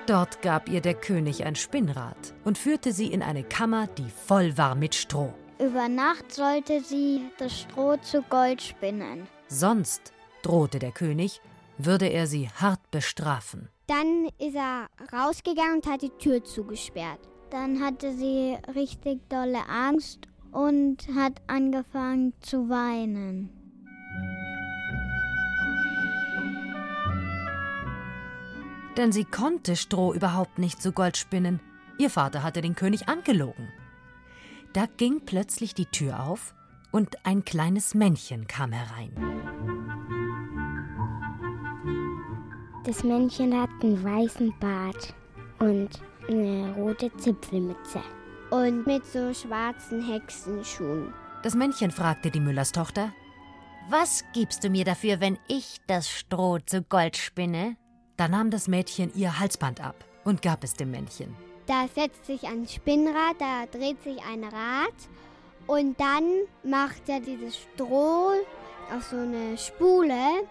Dort 0.07 0.41
gab 0.41 0.69
ihr 0.69 0.79
der 0.79 0.93
König 0.93 1.43
ein 1.45 1.55
Spinnrad 1.55 2.33
und 2.45 2.57
führte 2.57 2.93
sie 2.93 3.07
in 3.07 3.21
eine 3.21 3.43
Kammer, 3.43 3.87
die 3.87 4.09
voll 4.09 4.57
war 4.57 4.73
mit 4.73 4.95
Stroh. 4.95 5.33
Über 5.59 5.89
Nacht 5.89 6.31
sollte 6.31 6.81
sie 6.81 7.25
das 7.37 7.61
Stroh 7.61 7.97
zu 7.97 8.21
Gold 8.21 8.61
spinnen. 8.61 9.27
Sonst, 9.49 10.13
drohte 10.43 10.79
der 10.79 10.91
König, 10.91 11.41
würde 11.77 12.07
er 12.07 12.25
sie 12.25 12.47
hart 12.49 12.89
bestrafen. 12.89 13.69
Dann 13.87 14.29
ist 14.37 14.55
er 14.55 14.87
rausgegangen 15.11 15.75
und 15.75 15.87
hat 15.87 16.01
die 16.01 16.09
Tür 16.09 16.43
zugesperrt. 16.43 17.19
Dann 17.49 17.81
hatte 17.81 18.13
sie 18.13 18.57
richtig 18.75 19.29
dolle 19.29 19.69
Angst 19.69 20.27
und 20.51 20.97
hat 21.15 21.41
angefangen 21.47 22.33
zu 22.41 22.69
weinen. 22.69 23.49
Denn 28.97 29.11
sie 29.11 29.25
konnte 29.25 29.75
Stroh 29.75 30.13
überhaupt 30.13 30.57
nicht 30.57 30.81
zu 30.81 30.91
Gold 30.91 31.17
spinnen. 31.17 31.59
Ihr 31.99 32.09
Vater 32.09 32.43
hatte 32.43 32.61
den 32.61 32.75
König 32.75 33.07
angelogen. 33.07 33.69
Da 34.73 34.85
ging 34.97 35.21
plötzlich 35.25 35.73
die 35.73 35.85
Tür 35.85 36.23
auf 36.23 36.53
und 36.91 37.25
ein 37.25 37.45
kleines 37.45 37.93
Männchen 37.93 38.47
kam 38.47 38.71
herein. 38.71 39.11
Das 42.83 43.03
Männchen 43.03 43.59
hat 43.59 43.69
einen 43.81 44.03
weißen 44.03 44.53
Bart 44.59 45.13
und 45.59 45.89
eine 46.29 46.73
rote 46.75 47.15
Zipfelmütze. 47.17 48.01
Und 48.49 48.87
mit 48.87 49.05
so 49.05 49.33
schwarzen 49.33 50.01
Hexenschuhen. 50.05 51.13
Das 51.43 51.53
Männchen 51.55 51.91
fragte 51.91 52.31
die 52.31 52.39
Müllers 52.39 52.71
Tochter, 52.71 53.11
Was 53.89 54.23
gibst 54.33 54.63
du 54.63 54.69
mir 54.69 54.85
dafür, 54.85 55.19
wenn 55.19 55.37
ich 55.47 55.77
das 55.87 56.09
Stroh 56.09 56.59
zu 56.59 56.81
Gold 56.81 57.17
spinne? 57.17 57.75
da 58.17 58.27
nahm 58.27 58.49
das 58.49 58.67
Mädchen 58.67 59.11
ihr 59.15 59.39
Halsband 59.39 59.79
ab 59.79 60.03
und 60.25 60.41
gab 60.41 60.63
es 60.63 60.73
dem 60.73 60.91
Männchen. 60.91 61.35
Da 61.67 61.85
setzt 61.93 62.25
sich 62.25 62.43
ein 62.47 62.67
Spinnrad, 62.67 63.35
da 63.39 63.65
dreht 63.71 64.01
sich 64.01 64.17
ein 64.25 64.43
Rad 64.43 64.95
und 65.67 65.99
dann 65.99 66.23
macht 66.63 67.07
er 67.07 67.19
dieses 67.19 67.57
Stroh 67.57 68.31
auf 68.95 69.03
so 69.03 69.17
eine 69.17 69.57
Spule 69.57 70.43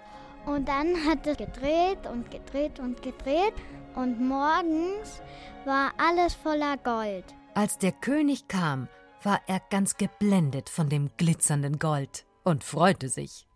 und 0.47 0.68
dann 0.68 1.04
hat 1.04 1.26
es 1.26 1.37
gedreht 1.37 2.06
und 2.11 2.30
gedreht 2.30 2.78
und 2.78 3.02
gedreht 3.02 3.54
und 3.97 4.21
morgens 4.21 5.21
war 5.66 5.92
alles 5.99 6.35
voller 6.35 6.76
Gold. 6.78 7.25
Als 7.54 7.78
der 7.78 7.92
König 7.92 8.49
kam, 8.49 8.88
war 9.23 9.40
er 9.46 9.61
ganz 9.70 9.96
geblendet 9.96 10.68
von 10.68 10.88
dem 10.88 11.11
glitzernden 11.16 11.78
Gold 11.78 12.25
und 12.44 12.62
freute 12.62 13.08
sich. 13.08 13.46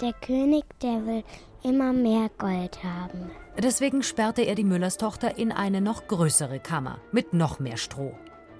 Der 0.00 0.12
König, 0.14 0.64
der 0.80 1.04
will 1.04 1.24
immer 1.62 1.92
mehr 1.92 2.30
Gold 2.38 2.82
haben. 2.82 3.30
Deswegen 3.58 4.02
sperrte 4.02 4.42
er 4.42 4.54
die 4.54 4.64
Müllerstochter 4.64 5.36
in 5.36 5.52
eine 5.52 5.82
noch 5.82 6.06
größere 6.06 6.60
Kammer 6.60 7.00
mit 7.12 7.34
noch 7.34 7.58
mehr 7.58 7.76
Stroh. 7.76 8.14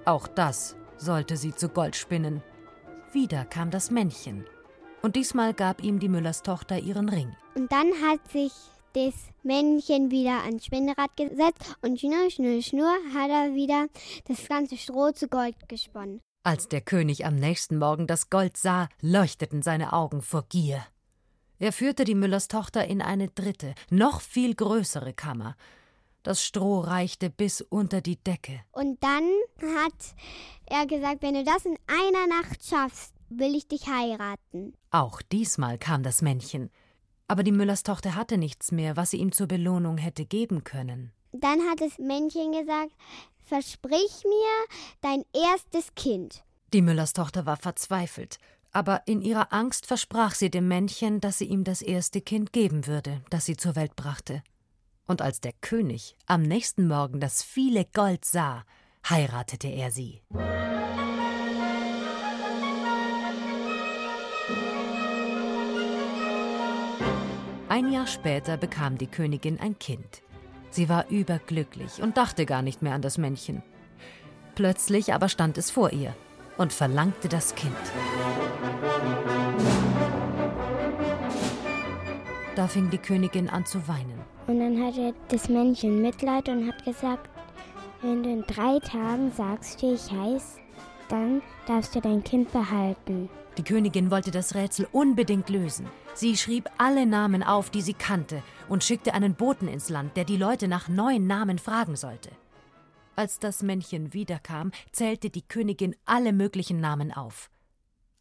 Auch 0.05 0.27
das 0.27 0.75
sollte 0.97 1.37
sie 1.37 1.55
zu 1.55 1.69
Gold 1.69 1.95
spinnen. 1.95 2.43
Wieder 3.11 3.45
kam 3.45 3.71
das 3.71 3.89
Männchen. 3.89 4.45
Und 5.01 5.15
diesmal 5.15 5.53
gab 5.53 5.83
ihm 5.83 5.99
die 5.99 6.09
Müllerstochter 6.09 6.77
ihren 6.77 7.09
Ring. 7.09 7.35
Und 7.55 7.71
dann 7.71 7.87
hat 8.05 8.31
sich 8.31 8.53
das 8.93 9.13
Männchen 9.43 10.11
wieder 10.11 10.43
ans 10.43 10.65
Spinnrad 10.65 11.15
gesetzt 11.17 11.75
und 11.81 11.99
schnur, 11.99 12.29
schnur, 12.29 12.61
schnur 12.61 12.93
hat 13.13 13.29
er 13.29 13.55
wieder 13.55 13.87
das 14.27 14.47
ganze 14.47 14.77
Stroh 14.77 15.11
zu 15.11 15.27
Gold 15.27 15.55
gesponnen. 15.67 16.21
Als 16.43 16.67
der 16.67 16.81
König 16.81 17.25
am 17.25 17.35
nächsten 17.35 17.77
Morgen 17.77 18.07
das 18.07 18.29
Gold 18.29 18.57
sah, 18.57 18.89
leuchteten 19.01 19.61
seine 19.61 19.93
Augen 19.93 20.21
vor 20.21 20.45
Gier. 20.49 20.85
Er 21.59 21.71
führte 21.71 22.03
die 22.03 22.15
Müllers 22.15 22.47
Tochter 22.47 22.85
in 22.87 23.01
eine 23.01 23.29
dritte, 23.29 23.75
noch 23.91 24.21
viel 24.21 24.55
größere 24.55 25.13
Kammer. 25.13 25.55
Das 26.23 26.43
Stroh 26.43 26.79
reichte 26.79 27.29
bis 27.29 27.61
unter 27.61 28.01
die 28.01 28.17
Decke. 28.17 28.61
Und 28.71 29.03
dann 29.03 29.23
hat 29.75 30.15
er 30.65 30.85
gesagt, 30.85 31.21
wenn 31.21 31.35
du 31.35 31.43
das 31.43 31.65
in 31.65 31.77
einer 31.87 32.27
Nacht 32.27 32.63
schaffst, 32.63 33.13
will 33.31 33.55
ich 33.55 33.67
dich 33.67 33.87
heiraten. 33.87 34.73
Auch 34.91 35.21
diesmal 35.21 35.77
kam 35.77 36.03
das 36.03 36.21
Männchen. 36.21 36.69
Aber 37.27 37.43
die 37.43 37.51
Müllers 37.51 37.83
Tochter 37.83 38.15
hatte 38.15 38.37
nichts 38.37 38.71
mehr, 38.71 38.97
was 38.97 39.11
sie 39.11 39.17
ihm 39.17 39.31
zur 39.31 39.47
Belohnung 39.47 39.97
hätte 39.97 40.25
geben 40.25 40.63
können. 40.63 41.11
Dann 41.31 41.61
hat 41.61 41.79
das 41.79 41.97
Männchen 41.97 42.51
gesagt, 42.51 42.91
versprich 43.45 44.23
mir 44.25 44.77
dein 45.01 45.23
erstes 45.33 45.95
Kind. 45.95 46.43
Die 46.73 46.81
Müllers 46.81 47.13
Tochter 47.13 47.45
war 47.45 47.57
verzweifelt, 47.57 48.37
aber 48.71 49.03
in 49.05 49.21
ihrer 49.21 49.53
Angst 49.53 49.85
versprach 49.85 50.35
sie 50.35 50.49
dem 50.49 50.67
Männchen, 50.67 51.21
dass 51.21 51.37
sie 51.37 51.45
ihm 51.45 51.63
das 51.63 51.81
erste 51.81 52.21
Kind 52.21 52.53
geben 52.53 52.87
würde, 52.87 53.21
das 53.29 53.45
sie 53.45 53.57
zur 53.57 53.75
Welt 53.75 53.95
brachte. 53.95 54.43
Und 55.07 55.21
als 55.21 55.41
der 55.41 55.53
König 55.61 56.15
am 56.25 56.43
nächsten 56.43 56.87
Morgen 56.87 57.19
das 57.19 57.43
viele 57.43 57.85
Gold 57.93 58.23
sah, 58.23 58.63
heiratete 59.09 59.67
er 59.67 59.91
sie. 59.91 60.21
Ein 67.71 67.89
Jahr 67.89 68.05
später 68.05 68.57
bekam 68.57 68.97
die 68.97 69.07
Königin 69.07 69.57
ein 69.57 69.79
Kind. 69.79 70.23
Sie 70.71 70.89
war 70.89 71.07
überglücklich 71.07 72.01
und 72.01 72.17
dachte 72.17 72.45
gar 72.45 72.61
nicht 72.61 72.81
mehr 72.81 72.93
an 72.93 73.01
das 73.01 73.17
Männchen. 73.17 73.63
Plötzlich 74.55 75.13
aber 75.13 75.29
stand 75.29 75.57
es 75.57 75.71
vor 75.71 75.93
ihr 75.93 76.13
und 76.57 76.73
verlangte 76.73 77.29
das 77.29 77.55
Kind. 77.55 77.73
Da 82.57 82.67
fing 82.67 82.89
die 82.89 82.97
Königin 82.97 83.49
an 83.49 83.65
zu 83.65 83.87
weinen. 83.87 84.19
Und 84.47 84.59
dann 84.59 84.85
hatte 84.85 85.13
das 85.29 85.47
Männchen 85.47 86.01
Mitleid 86.01 86.49
und 86.49 86.67
hat 86.67 86.83
gesagt, 86.83 87.29
wenn 88.01 88.21
du 88.21 88.31
in 88.31 88.41
drei 88.41 88.79
Tagen 88.79 89.31
sagst, 89.31 89.81
wie 89.81 89.93
ich 89.93 90.11
heiß, 90.11 90.57
dann 91.11 91.41
darfst 91.67 91.95
du 91.95 92.01
dein 92.01 92.23
Kind 92.23 92.51
behalten. 92.51 93.29
Die 93.57 93.63
Königin 93.63 94.11
wollte 94.11 94.31
das 94.31 94.55
Rätsel 94.55 94.87
unbedingt 94.91 95.49
lösen. 95.49 95.87
Sie 96.13 96.37
schrieb 96.37 96.69
alle 96.77 97.05
Namen 97.05 97.43
auf, 97.43 97.69
die 97.69 97.81
sie 97.81 97.93
kannte, 97.93 98.41
und 98.69 98.83
schickte 98.83 99.13
einen 99.13 99.35
Boten 99.35 99.67
ins 99.67 99.89
Land, 99.89 100.15
der 100.15 100.23
die 100.23 100.37
Leute 100.37 100.67
nach 100.67 100.87
neuen 100.87 101.27
Namen 101.27 101.59
fragen 101.59 101.95
sollte. 101.95 102.31
Als 103.15 103.39
das 103.39 103.61
Männchen 103.61 104.13
wiederkam, 104.13 104.71
zählte 104.93 105.29
die 105.29 105.41
Königin 105.41 105.95
alle 106.05 106.31
möglichen 106.31 106.79
Namen 106.79 107.11
auf. 107.11 107.49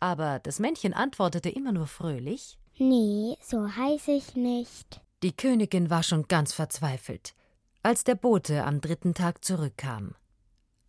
Aber 0.01 0.41
das 0.41 0.59
Männchen 0.59 0.95
antwortete 0.95 1.49
immer 1.49 1.73
nur 1.73 1.87
fröhlich 1.87 2.59
Nee, 2.79 3.37
so 3.43 3.69
heiß 3.69 4.09
ich 4.09 4.35
nicht. 4.35 5.01
Die 5.23 5.37
Königin 5.37 5.91
war 5.91 6.03
schon 6.03 6.27
ganz 6.29 6.55
verzweifelt, 6.55 7.35
als 7.83 8.05
der 8.05 8.15
Bote 8.15 8.65
am 8.65 8.81
dritten 8.81 9.15
Tag 9.15 9.45
zurückkam. 9.45 10.15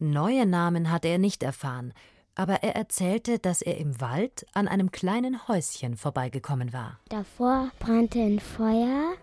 Neue 0.03 0.47
Namen 0.47 0.89
hatte 0.89 1.09
er 1.09 1.19
nicht 1.19 1.43
erfahren, 1.43 1.93
aber 2.33 2.63
er 2.63 2.75
erzählte, 2.75 3.37
dass 3.37 3.61
er 3.61 3.77
im 3.77 4.01
Wald 4.01 4.47
an 4.51 4.67
einem 4.67 4.91
kleinen 4.91 5.47
Häuschen 5.47 5.95
vorbeigekommen 5.95 6.73
war. 6.73 6.99
Davor 7.09 7.69
brannte 7.77 8.17
ein 8.19 8.39
Feuer 8.39 9.13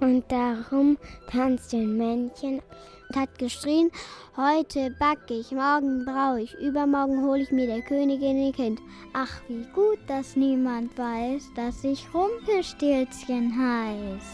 und 0.00 0.24
darum 0.32 0.96
tanzte 1.30 1.76
ein 1.76 1.98
Männchen 1.98 2.62
und 3.10 3.16
hat 3.16 3.38
geschrien, 3.38 3.90
heute 4.34 4.96
backe 4.98 5.34
ich, 5.34 5.50
morgen 5.50 6.06
brauche 6.06 6.40
ich, 6.40 6.54
übermorgen 6.54 7.22
hole 7.22 7.42
ich 7.42 7.50
mir 7.50 7.66
der 7.66 7.82
Königin 7.82 8.46
ihr 8.46 8.54
Kind. 8.54 8.80
Ach, 9.12 9.42
wie 9.46 9.66
gut, 9.74 9.98
dass 10.06 10.36
niemand 10.36 10.96
weiß, 10.96 11.50
dass 11.54 11.84
ich 11.84 12.06
Rumpelstilzchen 12.14 13.52
heiß. 13.58 14.24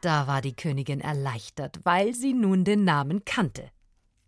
Da 0.00 0.28
war 0.28 0.42
die 0.42 0.54
Königin 0.54 1.00
erleichtert, 1.00 1.80
weil 1.82 2.14
sie 2.14 2.34
nun 2.34 2.62
den 2.62 2.84
Namen 2.84 3.24
kannte. 3.24 3.72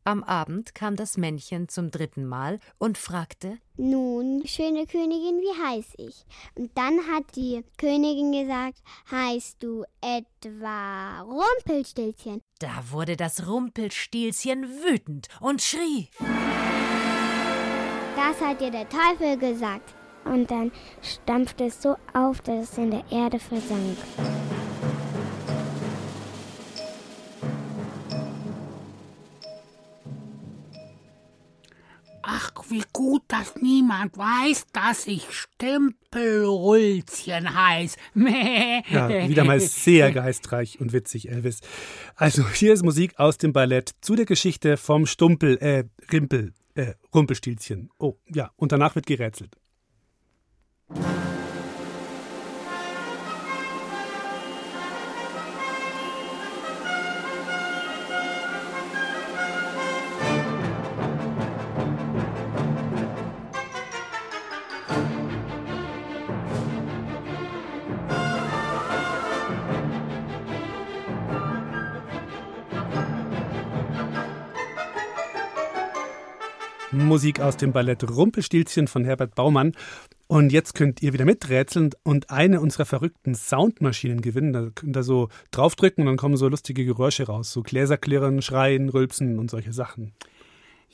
Am 0.04 0.24
Abend 0.24 0.74
kam 0.74 0.96
das 0.96 1.16
Männchen 1.16 1.68
zum 1.68 1.92
dritten 1.92 2.26
Mal 2.26 2.58
und 2.78 2.98
fragte 2.98 3.58
Nun, 3.76 4.42
schöne 4.46 4.84
Königin, 4.88 5.40
wie 5.40 5.62
heiß 5.62 5.94
ich? 5.96 6.26
Und 6.56 6.76
dann 6.76 6.98
hat 7.06 7.36
die 7.36 7.62
Königin 7.78 8.32
gesagt, 8.32 8.78
heißt 9.12 9.62
du 9.62 9.84
etwa 10.00 11.20
Rumpelstilzchen? 11.20 12.42
Da 12.58 12.90
wurde 12.90 13.16
das 13.16 13.46
Rumpelstilzchen 13.46 14.68
wütend 14.82 15.28
und 15.40 15.62
schrie. 15.62 16.08
Das 18.16 18.40
hat 18.40 18.60
dir 18.60 18.72
der 18.72 18.88
Teufel 18.88 19.38
gesagt. 19.38 19.94
Und 20.24 20.50
dann 20.50 20.72
stampfte 21.00 21.66
es 21.66 21.80
so 21.80 21.94
auf, 22.12 22.40
dass 22.40 22.70
es 22.70 22.78
in 22.78 22.90
der 22.90 23.04
Erde 23.10 23.38
versank. 23.38 23.98
Wie 32.72 32.82
gut, 32.92 33.22
dass 33.28 33.54
niemand 33.56 34.18
weiß, 34.18 34.66
dass 34.72 35.06
ich 35.06 35.26
Stempelrülzchen 35.30 37.54
heiß. 37.54 37.96
Ja, 38.90 39.28
wieder 39.28 39.44
mal 39.44 39.60
sehr 39.60 40.10
geistreich 40.12 40.80
und 40.80 40.92
witzig, 40.92 41.30
Elvis. 41.30 41.60
Also, 42.16 42.48
hier 42.48 42.72
ist 42.72 42.82
Musik 42.82 43.16
aus 43.18 43.38
dem 43.38 43.52
Ballett 43.52 43.92
zu 44.00 44.16
der 44.16 44.26
Geschichte 44.26 44.76
vom 44.76 45.06
Stumpel, 45.06 45.56
äh, 45.58 45.84
Rimpel, 46.10 46.52
äh, 46.74 46.94
Rumpelstilzchen. 47.14 47.90
Oh, 47.98 48.16
ja, 48.28 48.50
und 48.56 48.72
danach 48.72 48.94
wird 48.94 49.06
gerätselt. 49.06 49.56
Musik 76.92 77.40
aus 77.40 77.56
dem 77.56 77.72
Ballett 77.72 78.08
Rumpelstilzchen 78.08 78.86
von 78.86 79.04
Herbert 79.04 79.34
Baumann. 79.34 79.72
Und 80.26 80.52
jetzt 80.52 80.74
könnt 80.74 81.02
ihr 81.02 81.14
wieder 81.14 81.24
miträtseln 81.24 81.90
und 82.02 82.30
eine 82.30 82.60
unserer 82.60 82.84
verrückten 82.84 83.34
Soundmaschinen 83.34 84.20
gewinnen. 84.20 84.52
Da 84.52 84.68
könnt 84.74 84.96
ihr 84.96 85.02
so 85.02 85.28
draufdrücken 85.52 86.02
und 86.02 86.06
dann 86.06 86.16
kommen 86.18 86.36
so 86.36 86.48
lustige 86.48 86.84
Geräusche 86.84 87.26
raus. 87.26 87.50
So 87.50 87.62
Gläser 87.62 87.96
klirren, 87.96 88.42
Schreien, 88.42 88.90
Rülpsen 88.90 89.38
und 89.38 89.50
solche 89.50 89.72
Sachen. 89.72 90.12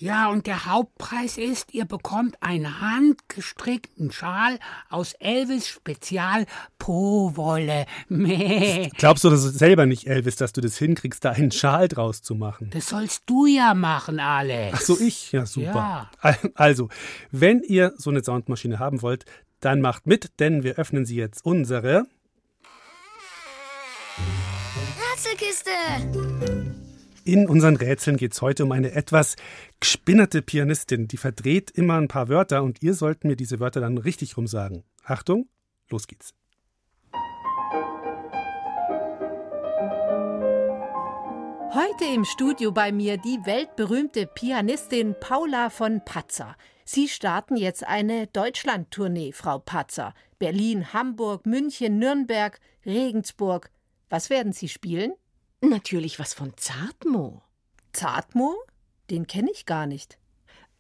Ja, 0.00 0.30
und 0.30 0.46
der 0.46 0.64
Hauptpreis 0.66 1.38
ist, 1.38 1.74
ihr 1.74 1.84
bekommt 1.84 2.40
einen 2.40 2.80
handgestrickten 2.80 4.12
Schal 4.12 4.60
aus 4.90 5.14
Elvis 5.14 5.66
Spezial 5.66 6.46
Po-Wolle. 6.78 7.84
Meh. 8.08 8.90
Glaubst 8.96 9.24
du 9.24 9.30
das 9.30 9.42
selber 9.42 9.86
nicht, 9.86 10.06
Elvis, 10.06 10.36
dass 10.36 10.52
du 10.52 10.60
das 10.60 10.78
hinkriegst, 10.78 11.24
da 11.24 11.32
einen 11.32 11.50
Schal 11.50 11.88
draus 11.88 12.22
zu 12.22 12.36
machen? 12.36 12.70
Das 12.70 12.90
sollst 12.90 13.24
du 13.26 13.46
ja 13.46 13.74
machen, 13.74 14.20
Alex. 14.20 14.78
Ach 14.78 14.82
so, 14.82 15.00
ich? 15.00 15.32
Ja, 15.32 15.46
super. 15.46 16.08
Also, 16.54 16.90
wenn 17.32 17.64
ihr 17.64 17.92
so 17.96 18.10
eine 18.10 18.22
Soundmaschine 18.22 18.78
haben 18.78 19.02
wollt, 19.02 19.24
dann 19.58 19.80
macht 19.80 20.06
mit, 20.06 20.38
denn 20.38 20.62
wir 20.62 20.76
öffnen 20.76 21.06
sie 21.06 21.16
jetzt 21.16 21.44
unsere 21.44 22.06
Rätselkiste! 25.12 26.77
In 27.28 27.46
unseren 27.46 27.76
Rätseln 27.76 28.16
geht 28.16 28.32
es 28.32 28.40
heute 28.40 28.64
um 28.64 28.72
eine 28.72 28.92
etwas 28.92 29.36
gespinnerte 29.80 30.40
Pianistin, 30.40 31.08
die 31.08 31.18
verdreht 31.18 31.70
immer 31.70 31.98
ein 31.98 32.08
paar 32.08 32.30
Wörter 32.30 32.62
und 32.62 32.82
ihr 32.82 32.94
sollt 32.94 33.24
mir 33.24 33.36
diese 33.36 33.60
Wörter 33.60 33.82
dann 33.82 33.98
richtig 33.98 34.38
rum 34.38 34.46
sagen. 34.46 34.82
Achtung, 35.04 35.46
los 35.90 36.06
geht's. 36.06 36.32
Heute 41.74 42.06
im 42.14 42.24
Studio 42.24 42.72
bei 42.72 42.92
mir 42.92 43.18
die 43.18 43.40
weltberühmte 43.44 44.26
Pianistin 44.26 45.14
Paula 45.20 45.68
von 45.68 46.02
Patzer. 46.06 46.56
Sie 46.86 47.08
starten 47.08 47.58
jetzt 47.58 47.86
eine 47.86 48.28
Deutschlandtournee, 48.28 49.32
Frau 49.32 49.58
Patzer. 49.58 50.14
Berlin, 50.38 50.94
Hamburg, 50.94 51.44
München, 51.44 51.98
Nürnberg, 51.98 52.58
Regensburg. 52.86 53.70
Was 54.08 54.30
werden 54.30 54.54
Sie 54.54 54.70
spielen? 54.70 55.12
Natürlich 55.60 56.18
was 56.18 56.34
von 56.34 56.52
Zartmo. 56.56 57.42
Zartmo? 57.92 58.54
Den 59.10 59.26
kenne 59.26 59.50
ich 59.50 59.66
gar 59.66 59.86
nicht. 59.86 60.18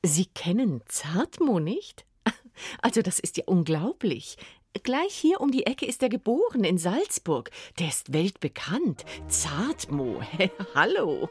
Sie 0.04 0.26
kennen 0.26 0.82
Zartmo 0.86 1.60
nicht? 1.60 2.04
Also, 2.82 3.02
das 3.02 3.20
ist 3.20 3.36
ja 3.36 3.44
unglaublich. 3.46 4.36
Gleich 4.82 5.14
hier 5.14 5.40
um 5.40 5.52
die 5.52 5.66
Ecke 5.66 5.86
ist 5.86 6.02
er 6.02 6.08
geboren, 6.08 6.64
in 6.64 6.76
Salzburg. 6.76 7.52
Der 7.78 7.86
ist 7.86 8.12
weltbekannt. 8.12 9.04
Zartmo. 9.28 10.22
Hallo. 10.74 11.28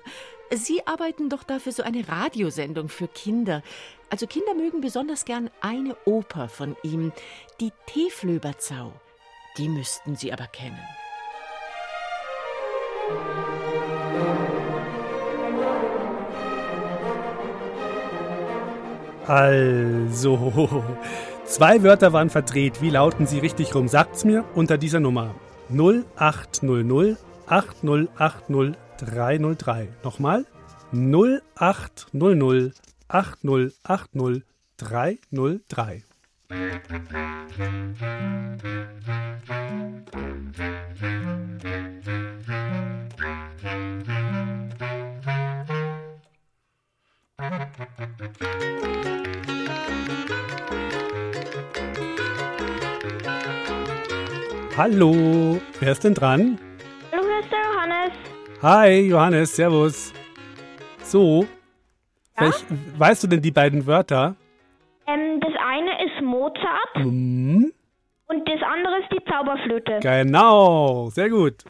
Sie 0.52 0.88
arbeiten 0.88 1.30
doch 1.30 1.44
dafür 1.44 1.74
so 1.74 1.84
eine 1.84 2.08
Radiosendung 2.08 2.88
für 2.88 3.10
Kinder. 3.10 3.62
Also 4.10 4.26
Kinder 4.26 4.54
mögen 4.54 4.80
besonders 4.80 5.26
gern 5.26 5.50
eine 5.60 5.98
Oper 6.06 6.48
von 6.48 6.78
ihm, 6.82 7.12
die 7.60 7.74
Teeflöberzau. 7.88 8.94
Die 9.58 9.68
müssten 9.68 10.16
Sie 10.16 10.32
aber 10.32 10.48
kennen. 10.48 10.80
Also, 19.28 20.86
zwei 21.46 21.84
Wörter 21.84 22.14
waren 22.14 22.30
verdreht. 22.30 22.82
Wie 22.82 22.90
lauten 22.90 23.28
sie 23.28 23.40
richtig 23.40 23.76
rum? 23.76 23.90
Sagt's 23.90 24.24
mir 24.24 24.46
unter 24.56 24.78
dieser 24.78 25.02
Nummer. 25.02 25.36
0800 25.70 27.18
8080 27.48 28.78
303. 29.00 29.90
Nochmal. 30.04 30.46
0800 30.94 32.74
8080 33.10 34.44
303. 34.78 36.04
Hallo, 54.76 55.60
wer 55.80 55.92
ist 55.92 56.04
denn 56.04 56.14
dran? 56.14 56.60
Hallo, 57.12 57.24
hier 57.28 57.40
ist 57.40 57.52
der 57.52 57.60
Johannes. 57.64 58.12
Hi, 58.62 59.10
Johannes, 59.10 59.56
servus. 59.56 60.14
So, 61.04 61.46
welch, 62.38 62.56
weißt 62.98 63.24
du 63.24 63.28
denn 63.28 63.42
die 63.42 63.52
beiden 63.52 63.86
Wörter? 63.88 64.36
Ähm, 65.08 65.40
das 65.40 65.54
eine 65.66 65.92
ist 66.06 66.22
Mozart 66.22 66.96
Hm, 66.96 67.72
und 68.28 68.50
das 68.50 68.60
andere 68.62 69.00
ist 69.00 69.12
die 69.12 69.24
Zauberflöte. 69.32 70.00
genau, 70.02 71.10
sehr 71.10 71.30
gut. 71.30 71.64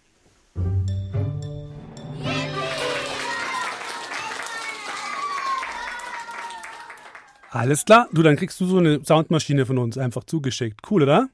Alles 7.58 7.86
klar. 7.86 8.08
Du, 8.14 8.22
dann 8.22 8.36
kriegst 8.36 8.60
du 8.62 8.66
so 8.66 8.78
eine 8.78 9.04
Soundmaschine 9.04 9.66
von 9.66 9.78
uns 9.80 9.98
einfach 9.98 10.24
zugeschickt. 10.24 10.82
Cool, 10.90 11.04
oder? 11.04 11.30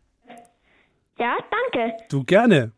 Ja, 1.20 1.36
danke. 1.52 1.98
Du 2.10 2.24
gerne. 2.24 2.72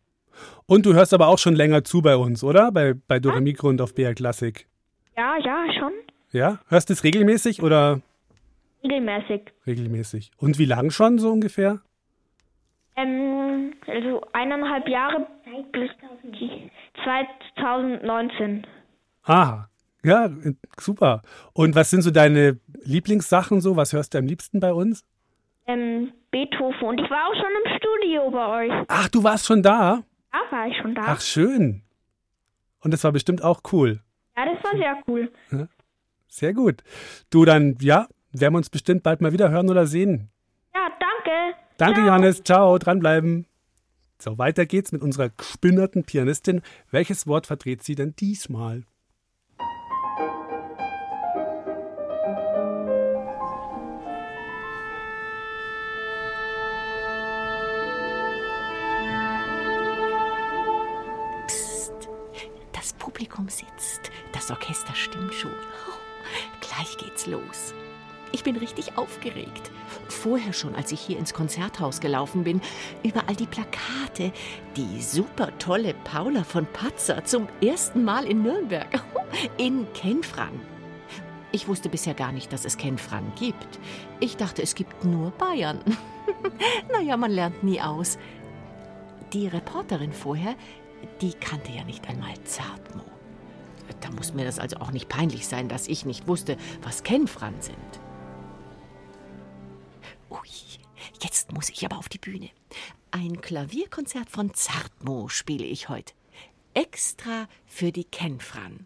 Und 0.65 0.85
du 0.85 0.93
hörst 0.93 1.13
aber 1.13 1.27
auch 1.27 1.37
schon 1.37 1.55
länger 1.55 1.83
zu 1.83 2.01
bei 2.01 2.15
uns, 2.15 2.43
oder? 2.43 2.71
Bei, 2.71 2.93
bei 3.07 3.19
Dore 3.19 3.41
Mikro 3.41 3.69
und 3.69 3.81
auf 3.81 3.93
BR 3.93 4.15
Classic. 4.15 4.67
Ja, 5.15 5.37
ja, 5.37 5.65
schon. 5.79 5.93
Ja? 6.31 6.59
Hörst 6.67 6.89
du 6.89 6.93
es 6.93 7.03
regelmäßig 7.03 7.61
oder 7.61 8.01
Regelmäßig. 8.83 9.53
regelmäßig? 9.65 10.31
Und 10.37 10.57
wie 10.57 10.65
lang 10.65 10.89
schon 10.89 11.19
so 11.19 11.31
ungefähr? 11.31 11.81
Ähm, 12.97 13.73
also 13.87 14.21
eineinhalb 14.33 14.87
Jahre 14.87 15.27
bis 15.71 15.89
2019. 17.03 18.65
Aha. 19.23 19.69
Ja, 20.05 20.29
super. 20.79 21.21
Und 21.53 21.75
was 21.75 21.89
sind 21.89 22.03
so 22.03 22.11
deine 22.11 22.59
Lieblingssachen 22.83 23.59
so? 23.59 23.75
Was 23.75 23.91
hörst 23.93 24.13
du 24.13 24.19
am 24.19 24.25
liebsten 24.25 24.59
bei 24.59 24.71
uns? 24.71 25.03
Ähm, 25.65 26.11
Beethoven. 26.29 26.87
Und 26.87 27.01
ich 27.01 27.09
war 27.09 27.27
auch 27.27 27.33
schon 27.33 27.51
im 27.63 27.77
Studio 27.77 28.29
bei 28.29 28.65
euch. 28.65 28.85
Ach, 28.87 29.07
du 29.09 29.23
warst 29.23 29.47
schon 29.47 29.63
da? 29.63 30.03
Ja, 30.31 30.39
war 30.51 30.67
ich 30.67 30.77
schon 30.79 30.93
da. 30.93 31.01
Ach, 31.05 31.21
schön. 31.21 31.81
Und 32.81 32.93
das 32.93 33.03
war 33.03 33.11
bestimmt 33.11 33.43
auch 33.43 33.61
cool. 33.71 33.99
Ja, 34.37 34.45
das 34.45 34.63
war 34.63 34.77
sehr 34.77 35.03
cool. 35.07 35.31
Sehr 36.27 36.53
gut. 36.53 36.83
Du, 37.31 37.45
dann, 37.45 37.77
ja, 37.79 38.07
werden 38.31 38.53
wir 38.53 38.57
uns 38.57 38.69
bestimmt 38.69 39.01
bald 39.01 39.21
mal 39.21 39.33
wieder 39.33 39.49
hören 39.49 39.69
oder 39.69 39.87
sehen. 39.87 40.29
Ja, 40.75 40.89
danke. 40.99 41.57
Danke, 41.77 42.01
Johannes. 42.01 42.43
Ciao, 42.43 42.77
dranbleiben. 42.77 43.47
So, 44.19 44.37
weiter 44.37 44.65
geht's 44.65 44.91
mit 44.91 45.01
unserer 45.01 45.29
gespinnerten 45.29 46.03
Pianistin. 46.03 46.61
Welches 46.91 47.25
Wort 47.25 47.47
verdreht 47.47 47.81
sie 47.83 47.95
denn 47.95 48.15
diesmal? 48.15 48.83
Publikum 63.15 63.47
sitzt. 63.47 64.11
Das 64.33 64.51
Orchester 64.51 64.93
stimmt 64.93 65.33
schon. 65.33 65.53
Gleich 66.59 66.97
geht's 66.97 67.27
los. 67.27 67.73
Ich 68.33 68.43
bin 68.43 68.57
richtig 68.57 68.97
aufgeregt. 68.97 69.71
Vorher 70.09 70.51
schon, 70.51 70.75
als 70.75 70.91
ich 70.91 70.99
hier 70.99 71.17
ins 71.17 71.33
Konzerthaus 71.33 72.01
gelaufen 72.01 72.43
bin, 72.43 72.59
überall 73.03 73.37
die 73.37 73.45
Plakate. 73.45 74.33
Die 74.75 75.01
super 75.01 75.57
tolle 75.59 75.93
Paula 76.03 76.43
von 76.43 76.65
Patzer 76.65 77.23
zum 77.23 77.47
ersten 77.61 78.03
Mal 78.03 78.25
in 78.25 78.43
Nürnberg. 78.43 79.01
In 79.57 79.87
Kenfran. 79.93 80.59
Ich 81.53 81.69
wusste 81.69 81.87
bisher 81.87 82.13
gar 82.15 82.33
nicht, 82.33 82.51
dass 82.51 82.65
es 82.65 82.77
Kenfran 82.77 83.31
gibt. 83.37 83.79
Ich 84.19 84.35
dachte, 84.35 84.61
es 84.61 84.75
gibt 84.75 85.05
nur 85.05 85.31
Bayern. 85.31 85.79
naja, 86.91 87.15
man 87.15 87.31
lernt 87.31 87.63
nie 87.63 87.79
aus. 87.79 88.17
Die 89.31 89.47
Reporterin 89.47 90.11
vorher, 90.11 90.55
die 91.21 91.33
kannte 91.33 91.71
ja 91.71 91.83
nicht 91.83 92.07
einmal 92.07 92.33
Zartmo. 92.43 93.03
Da 94.01 94.09
muss 94.11 94.33
mir 94.33 94.45
das 94.45 94.59
also 94.59 94.77
auch 94.77 94.91
nicht 94.91 95.09
peinlich 95.09 95.47
sein, 95.47 95.69
dass 95.69 95.87
ich 95.87 96.05
nicht 96.05 96.27
wusste, 96.27 96.57
was 96.81 97.03
Kenfran 97.03 97.61
sind. 97.61 97.77
Ui, 100.29 100.39
jetzt 101.21 101.51
muss 101.51 101.69
ich 101.69 101.85
aber 101.85 101.97
auf 101.97 102.09
die 102.09 102.17
Bühne. 102.17 102.49
Ein 103.11 103.41
Klavierkonzert 103.41 104.29
von 104.29 104.53
Zartmo 104.53 105.29
spiele 105.29 105.65
ich 105.65 105.89
heute. 105.89 106.13
Extra 106.73 107.47
für 107.65 107.91
die 107.91 108.03
Kenfran. 108.03 108.85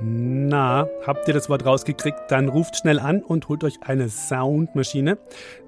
Na, 0.00 0.88
habt 1.06 1.26
ihr 1.26 1.34
das 1.34 1.48
Wort 1.48 1.66
rausgekriegt? 1.66 2.18
Dann 2.28 2.48
ruft 2.48 2.76
schnell 2.76 3.00
an 3.00 3.22
und 3.22 3.48
holt 3.48 3.64
euch 3.64 3.82
eine 3.82 4.08
Soundmaschine. 4.08 5.18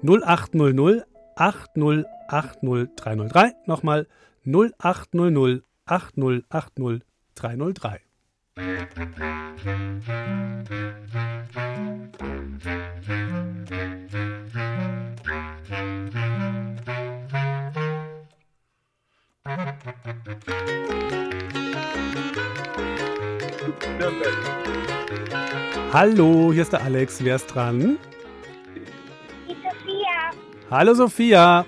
0800 0.03 1.05
8080 1.35 2.95
303. 2.95 3.53
Nochmal 3.65 4.07
0800 4.45 5.63
8080 5.85 8.01
303. 24.01 25.93
Hallo, 25.93 26.51
hier 26.51 26.63
ist 26.63 26.73
der 26.73 26.81
Alex. 26.81 27.23
Wer 27.23 27.35
ist 27.35 27.45
dran? 27.47 27.99
Die 29.47 29.53
Sophia. 29.53 30.31
Hallo 30.71 30.93
Sophia. 30.95 31.65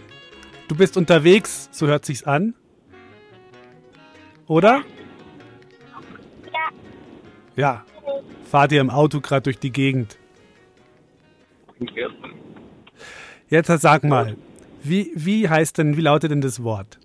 Du 0.67 0.75
bist 0.75 0.97
unterwegs, 0.97 1.69
so 1.71 1.85
hört 1.85 2.05
sich's 2.05 2.23
an. 2.23 2.55
Oder? 4.47 4.81
Ja. 6.51 6.69
Ja. 7.55 7.85
Fahrt 8.49 8.71
ihr 8.71 8.81
im 8.81 8.89
Auto 8.89 9.21
gerade 9.21 9.43
durch 9.43 9.59
die 9.59 9.71
Gegend? 9.71 10.17
Jetzt 13.47 13.67
sag 13.67 14.03
mal, 14.03 14.37
wie, 14.81 15.11
wie 15.13 15.47
heißt 15.47 15.77
denn, 15.77 15.97
wie 15.97 16.01
lautet 16.01 16.31
denn 16.31 16.41
das 16.41 16.63
Wort? 16.63 16.99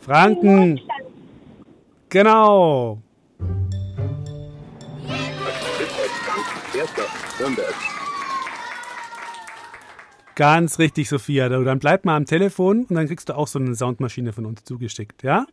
Franken. 0.00 0.78
Franken. 0.78 0.80
Genau. 2.10 3.00
Ganz 10.34 10.78
richtig, 10.78 11.08
Sophia. 11.08 11.48
Dann 11.48 11.78
bleib 11.78 12.04
mal 12.04 12.16
am 12.16 12.24
Telefon 12.24 12.84
und 12.84 12.94
dann 12.94 13.06
kriegst 13.06 13.28
du 13.28 13.36
auch 13.36 13.46
so 13.46 13.58
eine 13.58 13.74
Soundmaschine 13.74 14.32
von 14.32 14.46
uns 14.46 14.64
zugeschickt, 14.64 15.22
ja? 15.22 15.46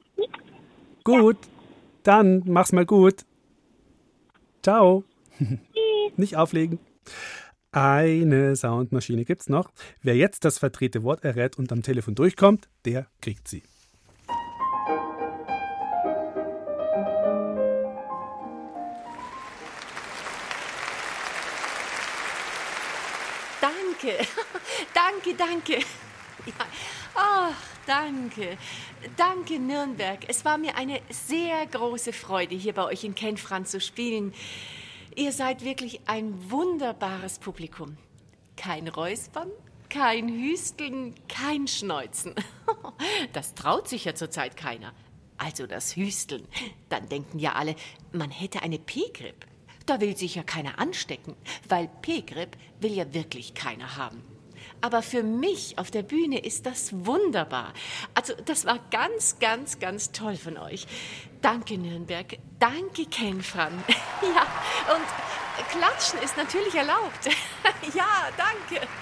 Gut. 1.04 1.38
Dann 2.04 2.43
mach's 2.46 2.72
mal 2.72 2.86
gut. 2.86 3.26
Ciao. 4.63 5.04
Nicht 6.17 6.38
auflegen. 6.38 6.80
Eine 7.72 8.56
Soundmaschine 8.56 9.26
gibt's 9.26 9.50
noch. 9.50 9.70
Wer 10.02 10.15
jetzt 10.15 10.43
das 10.46 10.58
verdrehte 10.58 11.04
Wort 11.04 11.24
errät 11.24 11.58
und 11.58 11.72
am 11.72 11.84
Telefon 11.84 12.15
durchkommt, 12.15 12.67
der 12.86 13.08
kriegt 13.22 13.48
sie. 13.48 13.62
Danke, 25.17 25.36
danke. 25.36 25.80
Ja. 26.45 26.65
Oh, 27.13 27.53
danke. 27.86 28.58
Danke, 29.17 29.60
Nürnberg. 29.60 30.19
Es 30.30 30.45
war 30.45 30.58
mir 30.58 30.77
eine 30.77 31.01
sehr 31.10 31.65
große 31.65 32.13
Freude, 32.13 32.56
hier 32.56 32.71
bei 32.73 32.86
euch 32.86 33.03
in 33.03 33.15
Kenfran 33.15 33.65
zu 33.65 33.82
spielen. 33.82 34.34
Ihr 35.15 35.34
seid 35.34 35.65
wirklich 35.65 36.08
ein 36.08 36.49
wunderbares 36.49 37.39
Publikum. 37.39 37.97
Kein 38.56 38.88
Räuspern, 38.88 39.49
kein 39.89 40.30
Hüsteln, 40.30 41.15
kein 41.27 41.67
Schneuzen. 41.67 42.34
Das 43.34 43.53
traut 43.53 43.89
sich 43.89 44.06
ja 44.06 44.15
zurzeit 44.15 44.56
keiner. 44.56 44.93
Also 45.38 45.67
das 45.67 45.97
Hüsteln. 45.97 46.47
Dann 46.88 47.10
denken 47.10 47.39
ja 47.39 47.53
alle, 47.53 47.75
man 48.13 48.32
hätte 48.32 48.62
eine 48.62 48.80
P-Grip. 48.80 49.45
Da 49.86 49.99
will 49.99 50.15
sich 50.15 50.36
ja 50.36 50.43
keiner 50.43 50.80
anstecken, 50.80 51.36
weil 51.67 51.89
P-Grip 52.01 52.56
will 52.80 52.93
ja 52.93 53.13
wirklich 53.13 53.53
keiner 53.53 53.97
haben. 53.97 54.37
Aber 54.82 55.01
für 55.01 55.23
mich 55.23 55.77
auf 55.77 55.91
der 55.91 56.03
Bühne 56.03 56.39
ist 56.39 56.65
das 56.65 56.93
wunderbar. 57.06 57.73
Also 58.13 58.34
das 58.45 58.65
war 58.65 58.80
ganz, 58.91 59.39
ganz, 59.39 59.80
ganz 59.80 60.12
toll 60.12 60.36
von 60.36 60.58
euch. 60.58 60.86
Danke 61.41 61.77
Nürnberg, 61.77 62.38
danke 62.60 63.06
Kenfran. 63.06 63.73
ja, 64.21 64.45
und 64.93 65.67
klatschen 65.69 66.19
ist 66.23 66.38
natürlich 66.38 66.75
erlaubt. 66.75 67.25
ja, 67.93 68.30
danke. 68.38 68.86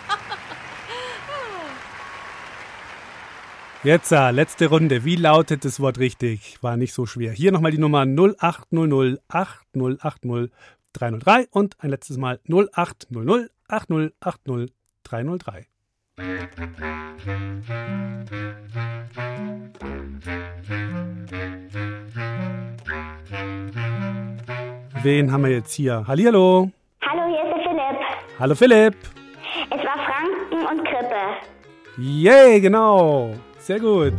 Jetzt, 3.84 4.10
letzte 4.10 4.66
Runde. 4.66 5.06
Wie 5.06 5.16
lautet 5.16 5.64
das 5.64 5.80
Wort 5.80 6.00
richtig? 6.00 6.58
War 6.64 6.76
nicht 6.76 6.92
so 6.92 7.06
schwer. 7.06 7.32
Hier 7.32 7.52
nochmal 7.52 7.70
die 7.70 7.78
Nummer 7.78 8.04
0800 8.04 9.22
8080 9.28 10.52
303 10.94 11.48
und 11.52 11.76
ein 11.80 11.92
letztes 11.92 12.18
Mal 12.18 12.40
0800 12.48 13.52
8080 13.68 14.74
303. 15.06 15.68
Wen 25.04 25.32
haben 25.32 25.44
wir 25.44 25.52
jetzt 25.52 25.74
hier? 25.74 26.06
Hallihallo. 26.08 26.72
Hallo, 27.02 27.22
hier 27.28 27.44
ist 27.44 27.56
der 27.56 27.64
Philipp. 27.64 28.40
Hallo 28.40 28.56
Philipp. 28.56 28.96
Es 29.70 29.84
war 29.84 29.98
Franken 30.06 30.80
und 30.80 30.88
Krippe. 30.88 31.16
Yay, 31.98 32.52
yeah, 32.54 32.60
genau. 32.60 33.36
Sehr 33.60 33.80
gut. 33.80 34.14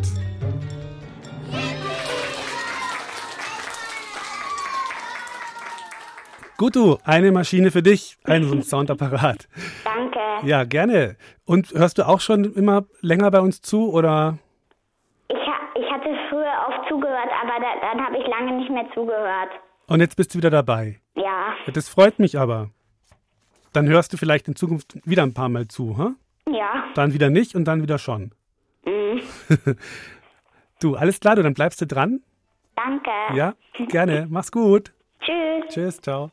Gutu, 6.57 6.96
eine 7.05 7.33
Maschine 7.33 7.70
für 7.70 7.83
dich, 7.83 8.16
ein 8.25 8.62
Soundapparat. 8.62 9.46
Danke. 9.96 10.46
Ja, 10.46 10.64
gerne. 10.64 11.16
Und 11.44 11.72
hörst 11.72 11.98
du 11.98 12.06
auch 12.06 12.20
schon 12.20 12.44
immer 12.54 12.85
länger 13.00 13.30
bei 13.30 13.40
uns 13.40 13.61
zu 13.61 13.92
oder? 13.92 14.38
Ich, 15.28 15.37
ich 15.37 15.90
hatte 15.90 16.11
früher 16.28 16.52
oft 16.68 16.88
zugehört, 16.88 17.30
aber 17.42 17.61
da, 17.61 17.80
dann 17.80 18.04
habe 18.04 18.18
ich 18.18 18.26
lange 18.26 18.52
nicht 18.59 18.70
mehr 18.70 18.87
zugehört. 18.94 19.50
Und 19.88 20.00
jetzt 20.00 20.16
bist 20.16 20.35
du 20.35 20.38
wieder 20.38 20.50
dabei. 20.50 21.00
Ja. 21.14 21.54
Das 21.72 21.88
freut 21.88 22.18
mich 22.18 22.38
aber. 22.38 22.70
Dann 23.72 23.88
hörst 23.88 24.12
du 24.12 24.16
vielleicht 24.16 24.48
in 24.48 24.56
Zukunft 24.56 24.98
wieder 25.04 25.22
ein 25.22 25.35
paar 25.35 25.48
Mal 25.48 25.68
zu, 25.68 25.96
ha? 25.98 26.12
Ja. 26.48 26.85
Dann 26.94 27.12
wieder 27.12 27.30
nicht 27.30 27.54
und 27.54 27.64
dann 27.64 27.82
wieder 27.82 27.98
schon. 27.98 28.32
Mhm. 28.85 29.20
Du, 30.78 30.94
alles 30.94 31.20
klar, 31.20 31.37
du, 31.37 31.42
dann 31.42 31.54
bleibst 31.54 31.80
du 31.80 31.87
dran? 31.87 32.20
Danke. 32.74 33.11
Ja, 33.35 33.54
gerne. 33.88 34.26
Mach's 34.28 34.52
gut. 34.52 34.92
Tschüss. 35.20 35.64
Tschüss, 35.72 36.00
ciao. 36.02 36.30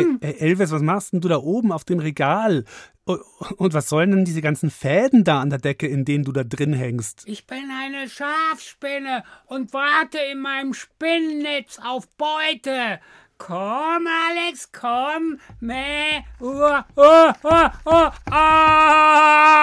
Komm. 0.00 0.18
Ey, 0.20 0.30
ey, 0.30 0.48
Elvis, 0.48 0.70
was 0.70 0.82
machst 0.82 1.12
denn 1.12 1.20
du 1.20 1.28
da 1.28 1.36
oben 1.38 1.72
auf 1.72 1.84
dem 1.84 1.98
Regal? 1.98 2.64
Und 3.04 3.74
was 3.74 3.88
sollen 3.88 4.12
denn 4.12 4.24
diese 4.24 4.42
ganzen 4.42 4.70
Fäden 4.70 5.24
da 5.24 5.40
an 5.40 5.50
der 5.50 5.58
Decke, 5.58 5.88
in 5.88 6.04
denen 6.04 6.22
du 6.24 6.30
da 6.30 6.44
drin 6.44 6.72
hängst? 6.72 7.24
Ich 7.26 7.48
bin 7.48 7.64
eine 7.76 8.08
Schafspinne 8.08 9.24
und 9.46 9.72
warte 9.72 10.18
in 10.30 10.38
meinem 10.40 10.72
Spinnennetz 10.72 11.80
auf 11.82 12.08
Beute. 12.16 13.00
Komm, 13.38 14.06
Alex, 14.06 14.70
komm. 14.70 15.40
Meh. 15.58 16.20
Uh, 16.40 16.82
uh, 16.96 17.32
uh, 17.42 17.70
uh, 17.84 18.10
ah. 18.30 19.62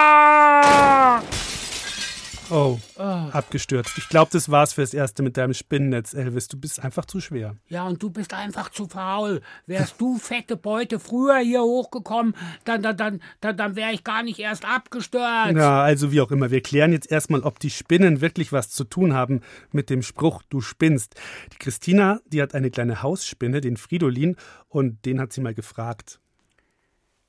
Oh, 2.52 2.80
abgestürzt. 2.98 3.98
Ich 3.98 4.10
glaube, 4.10 4.30
das 4.32 4.50
war's 4.50 4.74
fürs 4.74 4.94
Erste 4.94 5.24
mit 5.24 5.38
deinem 5.38 5.54
Spinnennetz, 5.54 6.14
Elvis. 6.14 6.48
Du 6.48 6.58
bist 6.58 6.80
einfach 6.84 7.06
zu 7.06 7.20
schwer. 7.20 7.56
Ja, 7.68 7.86
und 7.86 8.02
du 8.02 8.10
bist 8.10 8.34
einfach 8.34 8.70
zu 8.70 8.88
faul. 8.88 9.42
Wärst 9.68 10.00
du, 10.00 10.18
fette 10.18 10.58
Beute, 10.58 11.00
früher 11.00 11.38
hier 11.38 11.62
hochgekommen, 11.62 12.36
dann, 12.66 12.82
dann, 12.82 12.98
dann, 12.98 13.22
dann, 13.42 13.58
dann 13.58 13.76
wäre 13.76 13.92
ich 13.92 14.04
gar 14.04 14.24
nicht 14.24 14.40
erst 14.40 14.66
abgestürzt. 14.66 15.56
Ja, 15.56 15.82
also 15.82 16.12
wie 16.12 16.22
auch 16.22 16.32
immer. 16.32 16.52
Wir 16.52 16.62
klären 16.62 16.92
jetzt 16.92 17.12
erstmal, 17.12 17.42
ob 17.42 17.60
die 17.60 17.70
Spinnen 17.70 18.22
wirklich 18.22 18.52
was 18.52 18.70
zu 18.70 18.84
tun 18.84 19.14
haben 19.14 19.42
mit 19.72 19.90
dem 19.90 20.02
Spruch, 20.02 20.42
du 20.50 20.62
spinnst. 20.62 21.16
Die 21.54 21.58
Christina, 21.58 22.20
die 22.28 22.42
hat 22.42 22.56
eine 22.56 22.72
kleine 22.72 23.04
Hausspinne, 23.04 23.62
den 23.62 23.78
Fridolin, 23.78 24.36
und 24.68 25.06
den 25.06 25.20
hat 25.20 25.34
sie 25.34 25.42
mal 25.42 25.54
gefragt. 25.54 26.20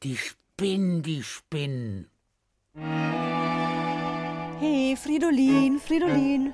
Die 0.02 0.16
Spinnen, 0.16 1.02
die 1.02 1.22
Spinnen. 1.22 2.06
Hey, 4.90 4.96
Fridolin, 4.96 5.78
Fridolin. 5.78 6.52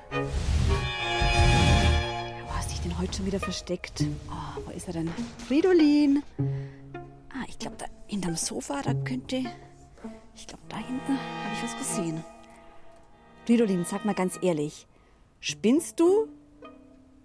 Wo 2.45 2.53
hast 2.53 2.69
dich 2.69 2.79
denn 2.81 2.95
heute 2.99 3.17
schon 3.17 3.25
wieder 3.25 3.39
versteckt? 3.39 4.03
Oh, 4.29 4.61
wo 4.63 4.69
ist 4.69 4.85
er 4.85 4.93
denn? 4.93 5.11
Fridolin. 5.47 6.21
Ah, 7.31 7.45
ich 7.47 7.57
glaube, 7.57 7.77
da 7.79 7.87
hinterm 8.05 8.35
Sofa, 8.35 8.83
da 8.83 8.93
könnte. 8.93 9.37
Ich 10.35 10.45
glaube, 10.45 10.61
da 10.69 10.77
hinten 10.77 11.17
habe 11.17 11.55
ich 11.55 11.63
was 11.63 11.75
gesehen. 11.79 12.23
Fridolin, 13.47 13.85
sag 13.85 14.05
mal 14.05 14.13
ganz 14.13 14.37
ehrlich. 14.43 14.85
Spinnst 15.39 15.99
du? 15.99 16.27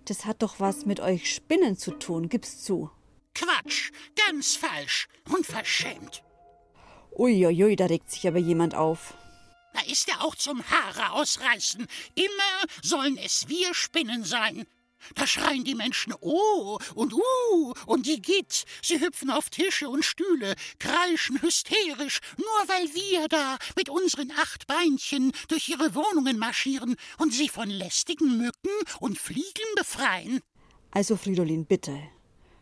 Das 0.06 0.24
hat 0.24 0.40
doch 0.40 0.60
was 0.60 0.86
mit 0.86 1.00
euch 1.00 1.30
Spinnen 1.30 1.76
zu 1.76 1.90
tun, 1.90 2.30
gib's 2.30 2.62
zu. 2.62 2.90
Quatsch, 3.34 3.92
ganz 4.26 4.56
falsch, 4.56 5.08
unverschämt. 5.30 6.22
Uiuiui, 7.14 7.76
da 7.76 7.84
regt 7.84 8.10
sich 8.10 8.26
aber 8.26 8.38
jemand 8.38 8.74
auf. 8.74 9.12
Da 9.72 9.80
ist 9.82 10.08
er 10.08 10.22
auch 10.22 10.34
zum 10.34 10.62
Haare 10.68 11.12
ausreißen. 11.12 11.86
Immer 12.14 12.72
sollen 12.82 13.16
es 13.18 13.48
wir 13.48 13.74
Spinnen 13.74 14.24
sein. 14.24 14.66
Da 15.14 15.26
schreien 15.26 15.64
die 15.64 15.74
Menschen 15.74 16.14
Oh 16.20 16.78
und 16.94 17.12
Uh 17.12 17.74
und 17.86 18.06
die 18.06 18.22
Git. 18.22 18.64
Sie 18.82 19.00
hüpfen 19.00 19.30
auf 19.30 19.50
Tische 19.50 19.88
und 19.88 20.04
Stühle, 20.04 20.54
kreischen 20.78 21.42
hysterisch, 21.42 22.20
nur 22.36 22.68
weil 22.68 22.94
wir 22.94 23.28
da 23.28 23.58
mit 23.76 23.88
unseren 23.88 24.30
acht 24.32 24.66
Beinchen 24.66 25.32
durch 25.48 25.68
ihre 25.68 25.94
Wohnungen 25.94 26.38
marschieren 26.38 26.96
und 27.18 27.34
sie 27.34 27.48
von 27.48 27.68
lästigen 27.68 28.38
Mücken 28.38 28.70
und 29.00 29.18
Fliegen 29.18 29.74
befreien. 29.76 30.40
Also, 30.92 31.16
Fridolin, 31.16 31.66
bitte. 31.66 31.98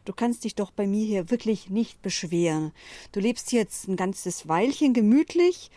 Du 0.04 0.12
kannst 0.14 0.44
dich 0.44 0.54
doch 0.54 0.70
bei 0.70 0.86
mir 0.86 1.04
hier 1.04 1.30
wirklich 1.30 1.68
nicht 1.68 2.00
beschweren. 2.00 2.72
Du 3.12 3.20
lebst 3.20 3.52
jetzt 3.52 3.86
ein 3.86 3.96
ganzes 3.96 4.48
Weilchen 4.48 4.94
gemütlich. 4.94 5.70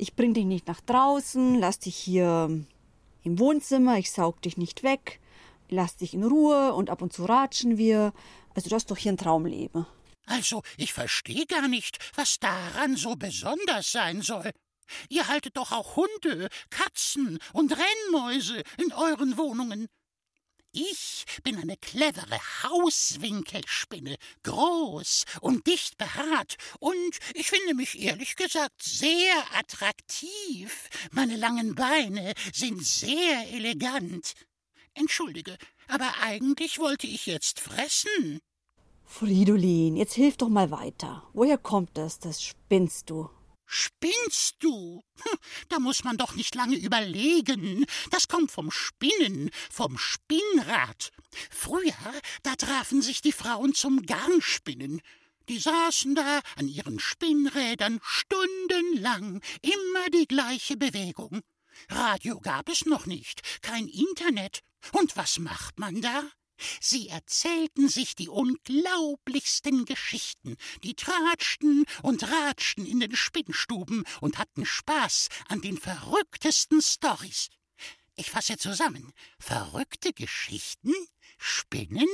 Ich 0.00 0.14
bring 0.14 0.32
dich 0.32 0.44
nicht 0.44 0.68
nach 0.68 0.80
draußen, 0.80 1.58
lass 1.58 1.80
dich 1.80 1.96
hier 1.96 2.64
im 3.24 3.38
Wohnzimmer, 3.40 3.98
ich 3.98 4.12
saug 4.12 4.40
dich 4.42 4.56
nicht 4.56 4.84
weg, 4.84 5.18
lass 5.70 5.96
dich 5.96 6.14
in 6.14 6.22
Ruhe 6.22 6.72
und 6.72 6.88
ab 6.88 7.02
und 7.02 7.12
zu 7.12 7.24
ratschen 7.24 7.78
wir. 7.78 8.12
Also, 8.54 8.68
du 8.68 8.76
hast 8.76 8.92
doch 8.92 8.96
hier 8.96 9.10
ein 9.10 9.16
Traumleben. 9.16 9.86
Also, 10.26 10.62
ich 10.76 10.92
verstehe 10.92 11.46
gar 11.46 11.66
nicht, 11.66 11.98
was 12.14 12.38
daran 12.38 12.94
so 12.94 13.16
besonders 13.16 13.90
sein 13.90 14.22
soll. 14.22 14.52
Ihr 15.08 15.26
haltet 15.26 15.56
doch 15.56 15.72
auch 15.72 15.96
Hunde, 15.96 16.48
Katzen 16.70 17.40
und 17.52 17.72
Rennmäuse 17.72 18.62
in 18.78 18.92
euren 18.92 19.36
Wohnungen. 19.36 19.88
Ich 20.72 21.24
bin 21.44 21.56
eine 21.56 21.76
clevere 21.78 22.38
Hauswinkelspinne, 22.62 24.16
groß 24.42 25.24
und 25.40 25.66
dicht 25.66 25.96
behaart, 25.96 26.56
und 26.78 27.18
ich 27.34 27.48
finde 27.48 27.74
mich 27.74 27.98
ehrlich 27.98 28.36
gesagt 28.36 28.82
sehr 28.82 29.34
attraktiv. 29.58 30.88
Meine 31.10 31.36
langen 31.36 31.74
Beine 31.74 32.34
sind 32.52 32.84
sehr 32.84 33.50
elegant. 33.50 34.34
Entschuldige, 34.92 35.56
aber 35.86 36.12
eigentlich 36.20 36.78
wollte 36.78 37.06
ich 37.06 37.26
jetzt 37.26 37.60
fressen. 37.60 38.40
Fridolin, 39.04 39.96
jetzt 39.96 40.14
hilf 40.14 40.36
doch 40.36 40.50
mal 40.50 40.70
weiter. 40.70 41.26
Woher 41.32 41.56
kommt 41.56 41.96
das? 41.96 42.18
Das 42.18 42.42
spinnst 42.42 43.08
du. 43.08 43.30
Spinnst 43.70 44.56
du? 44.60 45.04
Hm, 45.22 45.38
Da 45.68 45.78
muss 45.78 46.02
man 46.02 46.16
doch 46.16 46.34
nicht 46.34 46.54
lange 46.54 46.76
überlegen. 46.76 47.84
Das 48.10 48.26
kommt 48.26 48.50
vom 48.50 48.70
Spinnen, 48.70 49.50
vom 49.70 49.98
Spinnrad. 49.98 51.10
Früher, 51.50 51.92
da 52.42 52.56
trafen 52.56 53.02
sich 53.02 53.20
die 53.20 53.32
Frauen 53.32 53.74
zum 53.74 54.06
Garnspinnen. 54.06 55.02
Die 55.50 55.58
saßen 55.58 56.14
da 56.14 56.40
an 56.56 56.68
ihren 56.68 56.98
Spinnrädern 56.98 58.00
stundenlang, 58.02 59.42
immer 59.60 60.10
die 60.14 60.26
gleiche 60.26 60.76
Bewegung. 60.76 61.42
Radio 61.90 62.40
gab 62.40 62.68
es 62.68 62.86
noch 62.86 63.06
nicht, 63.06 63.42
kein 63.62 63.86
Internet. 63.86 64.60
Und 64.92 65.16
was 65.16 65.38
macht 65.38 65.78
man 65.78 66.00
da? 66.00 66.22
Sie 66.80 67.08
erzählten 67.08 67.88
sich 67.88 68.14
die 68.14 68.28
unglaublichsten 68.28 69.84
Geschichten, 69.84 70.56
die 70.82 70.94
tratschten 70.94 71.84
und 72.02 72.24
ratschten 72.30 72.86
in 72.86 73.00
den 73.00 73.14
Spinnstuben 73.14 74.04
und 74.20 74.38
hatten 74.38 74.66
Spaß 74.66 75.28
an 75.48 75.60
den 75.60 75.78
verrücktesten 75.78 76.80
Storys. 76.82 77.48
Ich 78.16 78.30
fasse 78.30 78.56
zusammen. 78.56 79.12
Verrückte 79.38 80.12
Geschichten? 80.12 80.92
Spinnen? 81.38 82.08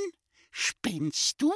Spinnst 0.51 1.41
du? 1.41 1.51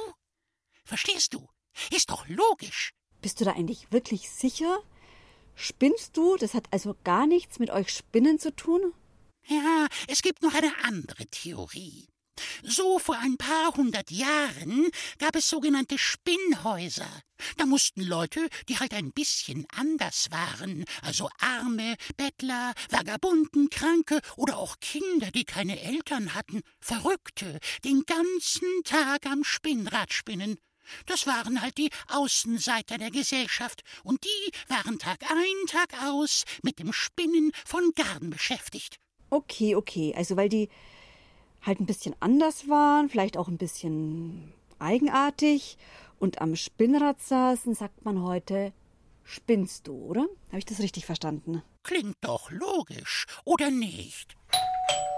Verstehst 0.84 1.34
du? 1.34 1.48
Ist 1.94 2.10
doch 2.10 2.26
logisch. 2.28 2.92
Bist 3.22 3.40
du 3.40 3.44
da 3.44 3.52
eigentlich 3.52 3.92
wirklich 3.92 4.28
sicher? 4.28 4.82
Spinnst 5.54 6.16
du? 6.16 6.36
Das 6.36 6.54
hat 6.54 6.66
also 6.72 6.96
gar 7.04 7.26
nichts 7.26 7.58
mit 7.58 7.70
euch 7.70 7.90
Spinnen 7.90 8.38
zu 8.38 8.54
tun? 8.54 8.92
Ja, 9.46 9.86
es 10.08 10.22
gibt 10.22 10.42
noch 10.42 10.54
eine 10.54 10.72
andere 10.84 11.26
Theorie. 11.26 12.08
So 12.62 12.98
vor 12.98 13.18
ein 13.18 13.36
paar 13.36 13.74
hundert 13.74 14.10
Jahren 14.10 14.88
gab 15.18 15.36
es 15.36 15.48
sogenannte 15.48 15.98
Spinnhäuser. 15.98 17.08
Da 17.56 17.66
mussten 17.66 18.02
Leute, 18.02 18.48
die 18.68 18.78
halt 18.78 18.92
ein 18.92 19.12
bisschen 19.12 19.66
anders 19.74 20.28
waren, 20.30 20.84
also 21.02 21.30
Arme, 21.38 21.96
Bettler, 22.16 22.74
Vagabunden, 22.90 23.70
Kranke 23.70 24.20
oder 24.36 24.58
auch 24.58 24.76
Kinder, 24.80 25.30
die 25.30 25.44
keine 25.44 25.80
Eltern 25.80 26.34
hatten, 26.34 26.62
Verrückte, 26.80 27.58
den 27.84 28.04
ganzen 28.04 28.82
Tag 28.84 29.26
am 29.26 29.44
Spinnrad 29.44 30.12
spinnen. 30.12 30.58
Das 31.06 31.26
waren 31.26 31.62
halt 31.62 31.78
die 31.78 31.90
Außenseiter 32.08 32.98
der 32.98 33.10
Gesellschaft, 33.10 33.82
und 34.02 34.24
die 34.24 34.52
waren 34.68 34.98
Tag 34.98 35.22
ein, 35.30 35.66
Tag 35.66 35.94
aus 36.02 36.44
mit 36.62 36.78
dem 36.78 36.92
Spinnen 36.92 37.52
von 37.64 37.92
Garn 37.94 38.30
beschäftigt. 38.30 38.96
Okay, 39.30 39.76
okay. 39.76 40.12
Also 40.16 40.36
weil 40.36 40.48
die 40.48 40.68
halt 41.62 41.80
ein 41.80 41.86
bisschen 41.86 42.14
anders 42.20 42.68
waren, 42.68 43.08
vielleicht 43.08 43.36
auch 43.36 43.48
ein 43.48 43.58
bisschen 43.58 44.52
eigenartig 44.78 45.76
und 46.18 46.40
am 46.40 46.56
Spinnrad 46.56 47.20
saßen, 47.20 47.74
sagt 47.74 48.04
man 48.04 48.22
heute, 48.22 48.72
spinnst 49.24 49.86
du, 49.86 49.94
oder? 49.94 50.26
Habe 50.48 50.58
ich 50.58 50.64
das 50.64 50.80
richtig 50.80 51.06
verstanden? 51.06 51.62
Klingt 51.82 52.16
doch 52.20 52.50
logisch, 52.50 53.26
oder 53.44 53.70
nicht? 53.70 54.36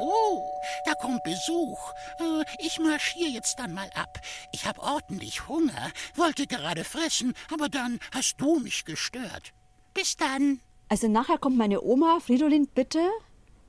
Oh, 0.00 0.42
da 0.84 0.94
kommt 0.94 1.22
Besuch. 1.22 1.78
Äh, 2.18 2.42
Ich 2.58 2.78
marschiere 2.80 3.30
jetzt 3.30 3.56
dann 3.58 3.72
mal 3.72 3.88
ab. 3.94 4.18
Ich 4.52 4.66
habe 4.66 4.80
ordentlich 4.80 5.48
Hunger, 5.48 5.90
wollte 6.16 6.46
gerade 6.46 6.82
fressen, 6.84 7.34
aber 7.52 7.68
dann 7.68 7.98
hast 8.12 8.36
du 8.38 8.58
mich 8.58 8.84
gestört. 8.84 9.52
Bis 9.94 10.16
dann. 10.16 10.60
Also 10.88 11.08
nachher 11.08 11.38
kommt 11.38 11.56
meine 11.56 11.82
Oma. 11.82 12.18
Fridolin, 12.20 12.66
bitte, 12.66 13.00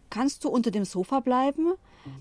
kannst 0.10 0.44
du 0.44 0.50
unter 0.50 0.72
dem 0.72 0.86
Sofa 0.86 1.20
bleiben? 1.20 1.74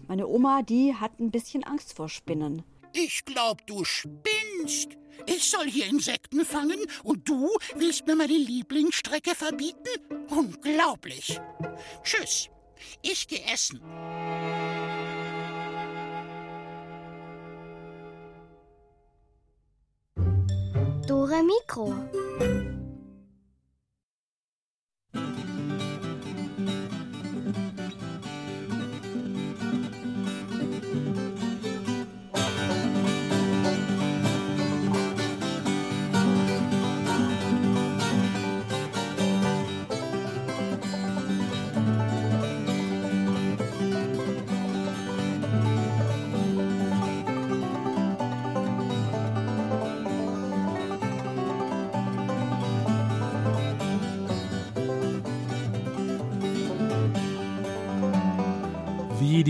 Meine 0.09 0.27
Oma, 0.27 0.63
die 0.63 0.95
hat 0.95 1.19
ein 1.21 1.31
bisschen 1.31 1.65
Angst 1.65 1.95
vor 1.95 2.09
Spinnen. 2.09 2.63
Ich 2.93 3.25
glaub, 3.25 3.67
du 3.67 3.85
spinnst. 3.85 4.99
Ich 5.27 5.51
soll 5.51 5.67
hier 5.67 5.87
Insekten 5.87 6.45
fangen 6.45 6.79
und 7.05 7.29
du 7.29 7.49
willst 7.77 8.07
mir 8.07 8.17
meine 8.17 8.37
Lieblingsstrecke 8.37 9.35
verbieten? 9.35 9.79
Unglaublich. 10.29 11.41
Tschüss. 12.03 12.49
Ich 13.03 13.29
geh 13.29 13.41
essen. 13.53 13.81
Dore 21.07 21.43
Mikro. 21.43 21.95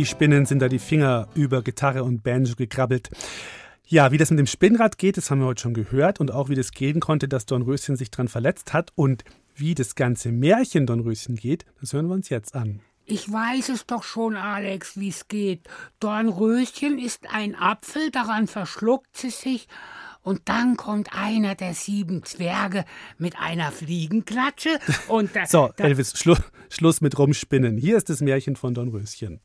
Die 0.02 0.06
Spinnen 0.06 0.46
sind 0.46 0.58
da 0.58 0.68
die 0.68 0.80
Finger 0.80 1.28
über 1.36 1.62
Gitarre 1.62 2.02
und 2.02 2.24
Banjo 2.24 2.56
gekrabbelt. 2.56 3.08
Ja, 3.86 4.10
wie 4.10 4.18
das 4.18 4.30
mit 4.30 4.38
dem 4.40 4.48
Spinnrad 4.48 4.98
geht, 4.98 5.16
das 5.16 5.30
haben 5.30 5.38
wir 5.38 5.46
heute 5.46 5.62
schon 5.62 5.74
gehört 5.74 6.18
und 6.18 6.32
auch 6.32 6.48
wie 6.48 6.56
das 6.56 6.72
gehen 6.72 6.98
konnte, 6.98 7.28
dass 7.28 7.46
Dornröschen 7.46 7.94
sich 7.94 8.10
dran 8.10 8.26
verletzt 8.26 8.72
hat 8.72 8.90
und 8.96 9.22
wie 9.54 9.76
das 9.76 9.94
ganze 9.94 10.32
Märchen 10.32 10.86
Dornröschen 10.86 11.36
geht, 11.36 11.66
das 11.80 11.92
hören 11.92 12.08
wir 12.08 12.14
uns 12.14 12.30
jetzt 12.30 12.56
an. 12.56 12.80
Ich 13.04 13.30
weiß 13.30 13.68
es 13.68 13.86
doch 13.86 14.02
schon, 14.02 14.34
Alex, 14.34 14.98
wie's 14.98 15.28
geht. 15.28 15.68
Dornröschen 16.00 16.98
ist 16.98 17.32
ein 17.32 17.54
Apfel, 17.54 18.10
daran 18.10 18.48
verschluckt 18.48 19.16
sie 19.16 19.30
sich, 19.30 19.68
und 20.24 20.48
dann 20.48 20.76
kommt 20.76 21.14
einer 21.14 21.54
der 21.54 21.74
sieben 21.74 22.24
Zwerge 22.24 22.84
mit 23.18 23.38
einer 23.38 23.70
Fliegenklatsche 23.70 24.80
und 25.08 25.34
da, 25.34 25.46
So, 25.46 25.70
Elvis, 25.76 26.18
Schlu 26.18 26.34
Schluss 26.70 27.00
mit 27.00 27.18
Rumspinnen. 27.18 27.76
Hier 27.76 27.96
ist 27.96 28.08
das 28.08 28.20
Märchen 28.20 28.56
von 28.56 28.72
Dornröschen. 28.74 29.40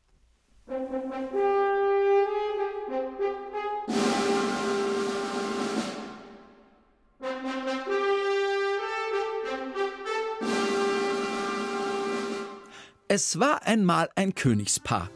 Es 13.10 13.40
war 13.40 13.66
einmal 13.66 14.10
ein 14.16 14.34
Königspaar. 14.34 15.10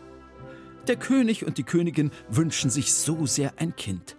Der 0.89 0.97
König 0.97 1.45
und 1.45 1.59
die 1.59 1.63
Königin 1.63 2.11
wünschen 2.31 2.71
sich 2.71 2.95
so 2.95 3.27
sehr 3.27 3.53
ein 3.59 3.77
Kind. 3.77 4.17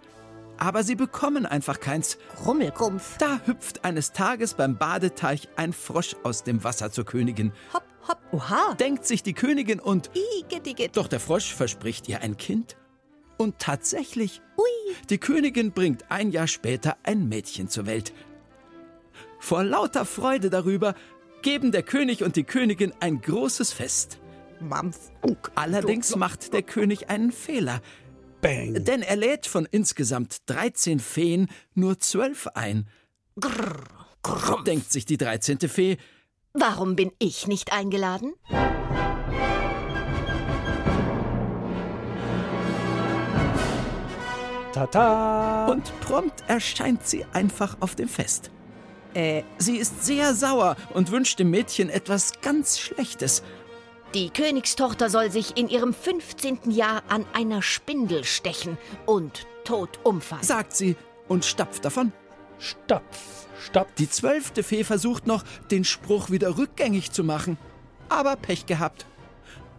Aber 0.58 0.84
sie 0.84 0.94
bekommen 0.94 1.44
einfach 1.44 1.80
keins. 1.80 2.16
Rummelkrumpf. 2.46 3.18
Da 3.18 3.40
hüpft 3.44 3.84
eines 3.84 4.12
Tages 4.12 4.54
beim 4.54 4.78
Badeteich 4.78 5.48
ein 5.56 5.72
Frosch 5.72 6.14
aus 6.22 6.44
dem 6.44 6.62
Wasser 6.62 6.92
zur 6.92 7.04
Königin. 7.04 7.52
Hopp, 7.72 7.82
hopp, 8.06 8.20
oha. 8.30 8.74
Denkt 8.74 9.06
sich 9.06 9.24
die 9.24 9.34
Königin 9.34 9.80
und. 9.80 10.08
Igidigit. 10.38 10.96
Doch 10.96 11.08
der 11.08 11.18
Frosch 11.18 11.52
verspricht 11.52 12.08
ihr 12.08 12.20
ein 12.20 12.36
Kind. 12.36 12.76
Und 13.38 13.58
tatsächlich, 13.58 14.40
ui, 14.56 14.94
die 15.10 15.18
Königin 15.18 15.72
bringt 15.72 16.12
ein 16.12 16.30
Jahr 16.30 16.46
später 16.46 16.96
ein 17.02 17.28
Mädchen 17.28 17.68
zur 17.68 17.86
Welt. 17.86 18.12
Vor 19.40 19.64
lauter 19.64 20.06
Freude 20.06 20.48
darüber 20.48 20.94
geben 21.44 21.70
der 21.70 21.84
König 21.84 22.24
und 22.24 22.34
die 22.34 22.42
Königin 22.42 22.92
ein 22.98 23.20
großes 23.20 23.72
Fest. 23.72 24.18
Allerdings 25.54 26.16
macht 26.16 26.52
der 26.52 26.62
König 26.62 27.10
einen 27.10 27.30
Fehler. 27.30 27.80
Bang. 28.40 28.82
Denn 28.84 29.02
er 29.02 29.16
lädt 29.16 29.46
von 29.46 29.68
insgesamt 29.70 30.38
13 30.46 30.98
Feen 30.98 31.48
nur 31.74 32.00
12 32.00 32.48
ein. 32.54 32.88
Grrr, 33.38 33.84
grrr. 34.22 34.64
Denkt 34.64 34.90
sich 34.90 35.04
die 35.04 35.16
13. 35.16 35.60
Fee, 35.60 35.98
Warum 36.54 36.96
bin 36.96 37.10
ich 37.18 37.46
nicht 37.46 37.72
eingeladen? 37.72 38.32
Tata! 44.72 45.66
und 45.66 46.00
prompt 46.00 46.44
erscheint 46.48 47.06
sie 47.06 47.24
einfach 47.32 47.76
auf 47.80 47.94
dem 47.94 48.08
Fest. 48.08 48.50
Äh, 49.14 49.42
Sie 49.58 49.76
ist 49.76 50.04
sehr 50.04 50.34
sauer 50.34 50.76
und 50.92 51.10
wünscht 51.10 51.38
dem 51.38 51.50
Mädchen 51.50 51.88
etwas 51.88 52.40
ganz 52.42 52.78
Schlechtes. 52.78 53.42
Die 54.14 54.30
Königstochter 54.30 55.10
soll 55.10 55.30
sich 55.30 55.56
in 55.56 55.68
ihrem 55.68 55.92
15. 55.92 56.70
Jahr 56.70 57.02
an 57.08 57.24
einer 57.32 57.62
Spindel 57.62 58.24
stechen 58.24 58.78
und 59.06 59.46
tot 59.64 59.98
umfallen. 60.04 60.42
sagt 60.44 60.76
sie 60.76 60.96
und 61.26 61.44
stapft 61.44 61.84
davon. 61.84 62.12
Stopf, 62.58 63.46
stopp. 63.60 63.94
Die 63.96 64.08
zwölfte 64.08 64.62
Fee 64.62 64.84
versucht 64.84 65.26
noch, 65.26 65.42
den 65.70 65.84
Spruch 65.84 66.30
wieder 66.30 66.56
rückgängig 66.58 67.10
zu 67.10 67.24
machen. 67.24 67.58
Aber 68.08 68.36
Pech 68.36 68.66
gehabt. 68.66 69.06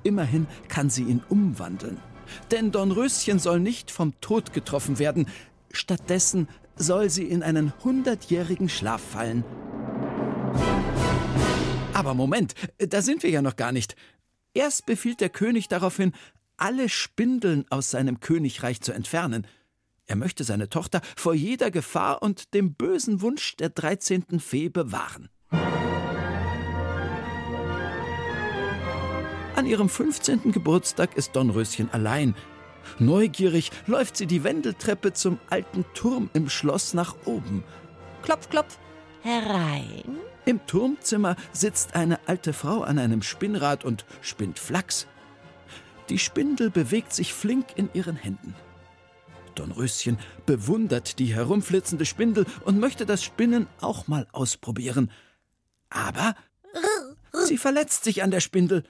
Immerhin 0.03 0.47
kann 0.67 0.89
sie 0.89 1.03
ihn 1.03 1.23
umwandeln. 1.29 1.99
Denn 2.51 2.71
Dornröschen 2.71 3.39
soll 3.39 3.59
nicht 3.59 3.91
vom 3.91 4.19
Tod 4.19 4.53
getroffen 4.53 4.99
werden. 4.99 5.27
Stattdessen 5.71 6.47
soll 6.75 7.09
sie 7.09 7.25
in 7.25 7.43
einen 7.43 7.73
hundertjährigen 7.83 8.69
Schlaf 8.69 9.01
fallen. 9.01 9.43
Aber 11.93 12.13
Moment, 12.13 12.53
da 12.77 13.01
sind 13.01 13.23
wir 13.23 13.29
ja 13.29 13.41
noch 13.41 13.55
gar 13.55 13.71
nicht. 13.71 13.95
Erst 14.53 14.85
befiehlt 14.85 15.21
der 15.21 15.29
König 15.29 15.67
daraufhin, 15.67 16.13
alle 16.57 16.89
Spindeln 16.89 17.65
aus 17.69 17.91
seinem 17.91 18.19
Königreich 18.19 18.81
zu 18.81 18.91
entfernen. 18.91 19.47
Er 20.05 20.15
möchte 20.15 20.43
seine 20.43 20.69
Tochter 20.69 21.01
vor 21.15 21.33
jeder 21.33 21.71
Gefahr 21.71 22.21
und 22.21 22.53
dem 22.53 22.75
bösen 22.75 23.21
Wunsch 23.21 23.55
der 23.57 23.69
13. 23.69 24.39
Fee 24.39 24.69
bewahren. 24.69 25.29
An 29.55 29.65
ihrem 29.65 29.89
15. 29.89 30.51
Geburtstag 30.51 31.17
ist 31.17 31.35
Dornröschen 31.35 31.89
allein. 31.91 32.35
Neugierig 32.99 33.71
läuft 33.87 34.17
sie 34.17 34.27
die 34.27 34.43
Wendeltreppe 34.43 35.13
zum 35.13 35.39
alten 35.49 35.85
Turm 35.93 36.29
im 36.33 36.49
Schloss 36.49 36.93
nach 36.93 37.15
oben. 37.25 37.63
klopf, 38.21 38.49
klopf. 38.49 38.77
Herein. 39.21 40.19
Im 40.45 40.65
Turmzimmer 40.67 41.35
sitzt 41.51 41.95
eine 41.95 42.19
alte 42.27 42.53
Frau 42.53 42.81
an 42.81 42.99
einem 42.99 43.23
Spinnrad 43.23 43.83
und 43.83 44.05
spinnt 44.21 44.59
Flachs. 44.59 45.07
Die 46.09 46.19
Spindel 46.19 46.69
bewegt 46.69 47.13
sich 47.13 47.33
flink 47.33 47.65
in 47.75 47.89
ihren 47.93 48.15
Händen. 48.15 48.53
Dornröschen 49.55 50.19
bewundert 50.45 51.17
die 51.17 51.33
herumflitzende 51.33 52.05
Spindel 52.05 52.45
und 52.63 52.79
möchte 52.79 53.05
das 53.05 53.23
Spinnen 53.23 53.67
auch 53.81 54.07
mal 54.07 54.27
ausprobieren. 54.31 55.11
Aber 55.89 56.35
sie 57.45 57.57
verletzt 57.57 58.03
sich 58.03 58.21
an 58.21 58.31
der 58.31 58.41
Spindel 58.41 58.83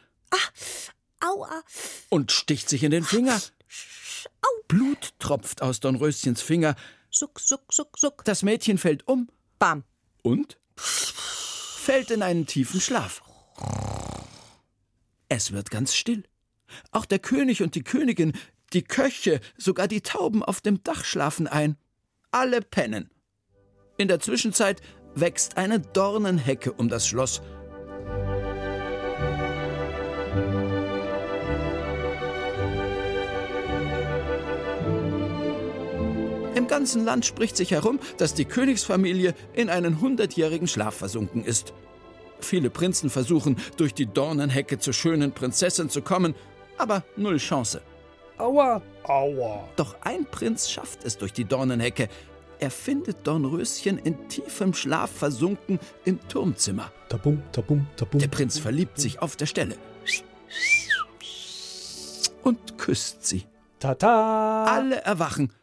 Aua. 1.22 1.64
und 2.10 2.32
sticht 2.32 2.68
sich 2.68 2.84
in 2.84 2.91
den 2.91 3.04
Finger. 3.04 3.39
Blut 4.68 5.14
tropft 5.20 5.62
aus 5.62 5.80
Dornröschens 5.80 6.42
Finger. 6.42 6.76
Suck, 7.10 7.40
suck, 7.40 7.72
suck, 7.72 7.98
suck. 7.98 8.26
Das 8.26 8.44
Mädchen 8.44 8.78
fällt 8.78 9.08
um 9.08 9.30
Bam. 9.60 9.84
und 10.22 10.58
fällt 10.76 12.12
in 12.12 12.24
einen 12.24 12.48
tiefen 12.48 12.82
Schlaf. 12.82 13.22
Es 15.30 15.52
wird 15.52 15.70
ganz 15.70 15.96
still. 15.96 16.24
Auch 16.92 17.06
der 17.06 17.20
König 17.20 17.62
und 17.62 17.76
die 17.76 17.84
Königin, 17.84 18.34
die 18.74 18.84
Köche, 18.84 19.40
sogar 19.58 19.88
die 19.88 20.02
Tauben 20.02 20.44
auf 20.44 20.62
dem 20.62 20.84
Dach 20.84 21.06
schlafen 21.06 21.48
ein. 21.48 21.78
Alle 22.32 22.62
pennen. 22.62 23.12
In 23.98 24.08
der 24.08 24.20
Zwischenzeit 24.20 24.82
wächst 25.14 25.58
eine 25.58 25.80
Dornenhecke 25.80 26.74
um 26.74 26.90
das 26.90 27.08
Schloss. 27.08 27.42
Ganzen 36.76 37.06
Land 37.06 37.26
spricht 37.26 37.56
sich 37.56 37.72
herum, 37.72 38.02
dass 38.18 38.34
die 38.34 38.44
Königsfamilie 38.44 39.34
in 39.54 39.70
einen 39.70 40.02
hundertjährigen 40.02 40.68
Schlaf 40.68 40.94
versunken 40.94 41.46
ist. 41.46 41.72
Viele 42.42 42.70
Prinzen 42.70 43.10
versuchen, 43.10 43.56
durch 43.78 43.94
die 43.94 44.08
Dornenhecke 44.08 44.78
zur 44.78 44.92
schönen 44.92 45.32
Prinzessin 45.32 45.90
zu 45.90 46.02
kommen, 46.02 46.36
aber 46.78 47.06
null 47.16 47.38
Chance. 47.38 47.82
Aua, 48.38 48.82
aua. 49.04 49.70
Doch 49.78 49.96
ein 50.02 50.26
Prinz 50.26 50.70
schafft 50.70 51.06
es 51.06 51.18
durch 51.18 51.32
die 51.32 51.46
Dornenhecke. 51.46 52.10
Er 52.60 52.72
findet 52.72 53.26
Dornröschen 53.26 53.98
in 53.98 54.28
tiefem 54.28 54.74
Schlaf 54.74 55.12
versunken 55.12 55.80
im 56.04 56.20
Turmzimmer. 56.28 56.92
Tabum, 57.08 57.42
tabum, 57.54 57.88
tabum. 57.96 58.20
Der 58.20 58.28
Prinz 58.28 58.60
verliebt 58.60 59.00
sich 59.00 59.22
auf 59.22 59.38
der 59.38 59.46
Stelle 59.46 59.78
und 62.44 62.78
küsst 62.78 63.26
sie. 63.26 63.46
Tata! 63.80 64.66
Alle 64.66 64.98
erwachen. 64.98 65.54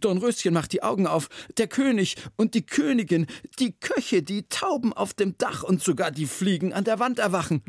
Dornröschen 0.00 0.54
macht 0.54 0.72
die 0.72 0.82
Augen 0.82 1.06
auf. 1.06 1.28
Der 1.56 1.66
König 1.66 2.16
und 2.36 2.54
die 2.54 2.64
Königin, 2.64 3.26
die 3.58 3.72
Köche, 3.72 4.22
die 4.22 4.48
Tauben 4.48 4.92
auf 4.92 5.14
dem 5.14 5.36
Dach 5.38 5.62
und 5.62 5.82
sogar 5.82 6.10
die 6.10 6.26
Fliegen 6.26 6.72
an 6.72 6.84
der 6.84 6.98
Wand 6.98 7.18
erwachen. 7.18 7.62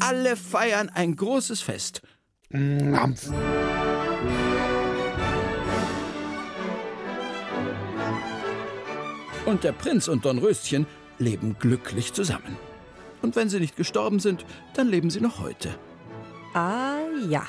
Alle 0.00 0.36
feiern 0.36 0.88
ein 0.88 1.16
großes 1.16 1.60
Fest. 1.60 2.02
Mampf. 2.50 3.30
Und 9.44 9.62
der 9.62 9.72
Prinz 9.72 10.08
und 10.08 10.24
Dornröschen 10.24 10.86
leben 11.18 11.56
glücklich 11.58 12.12
zusammen. 12.12 12.56
Und 13.22 13.36
wenn 13.36 13.48
sie 13.48 13.60
nicht 13.60 13.76
gestorben 13.76 14.18
sind, 14.18 14.44
dann 14.74 14.88
leben 14.88 15.10
sie 15.10 15.20
noch 15.20 15.40
heute. 15.40 15.74
Ah 16.54 16.98
ja. 17.28 17.46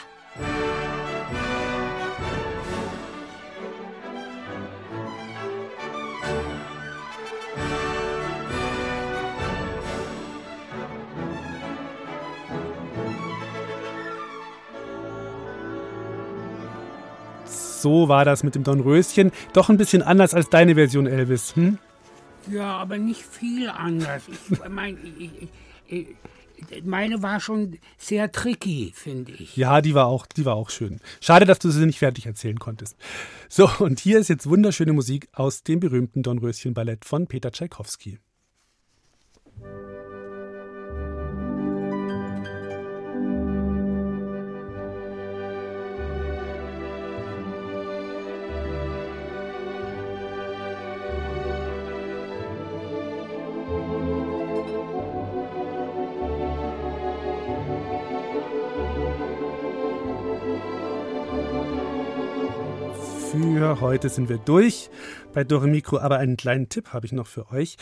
So 17.87 18.09
war 18.09 18.25
das 18.25 18.43
mit 18.43 18.53
dem 18.53 18.65
Dornröschen. 18.65 19.31
Doch 19.53 19.69
ein 19.69 19.77
bisschen 19.77 20.01
anders 20.01 20.33
als 20.33 20.49
deine 20.49 20.75
Version, 20.75 21.07
Elvis. 21.07 21.55
Hm? 21.55 21.77
Ja, 22.51 22.75
aber 22.75 22.97
nicht 22.97 23.21
viel 23.21 23.69
anders. 23.69 24.23
Ich 24.27 24.59
meine, 24.69 24.97
meine 26.83 27.23
war 27.23 27.39
schon 27.39 27.77
sehr 27.97 28.29
tricky, 28.33 28.91
finde 28.93 29.31
ich. 29.31 29.55
Ja, 29.55 29.79
die 29.79 29.95
war, 29.95 30.07
auch, 30.07 30.25
die 30.25 30.43
war 30.43 30.55
auch 30.55 30.69
schön. 30.69 30.99
Schade, 31.21 31.45
dass 31.45 31.59
du 31.59 31.69
sie 31.69 31.85
nicht 31.85 31.99
fertig 31.99 32.25
erzählen 32.25 32.59
konntest. 32.59 32.97
So, 33.47 33.69
und 33.79 34.01
hier 34.01 34.19
ist 34.19 34.27
jetzt 34.27 34.49
wunderschöne 34.49 34.91
Musik 34.91 35.29
aus 35.31 35.63
dem 35.63 35.79
berühmten 35.79 36.23
Dornröschen-Ballett 36.23 37.05
von 37.05 37.27
Peter 37.27 37.53
Tschaikowski. 37.53 38.19
Für 63.37 63.81
heute 63.81 64.09
sind 64.09 64.29
wir 64.29 64.37
durch 64.37 64.89
bei 65.33 65.43
Dore 65.43 65.67
Mikro, 65.67 65.99
aber 65.99 66.17
einen 66.17 66.37
kleinen 66.37 66.69
Tipp 66.69 66.93
habe 66.93 67.05
ich 67.05 67.11
noch 67.11 67.27
für 67.27 67.51
euch. 67.51 67.77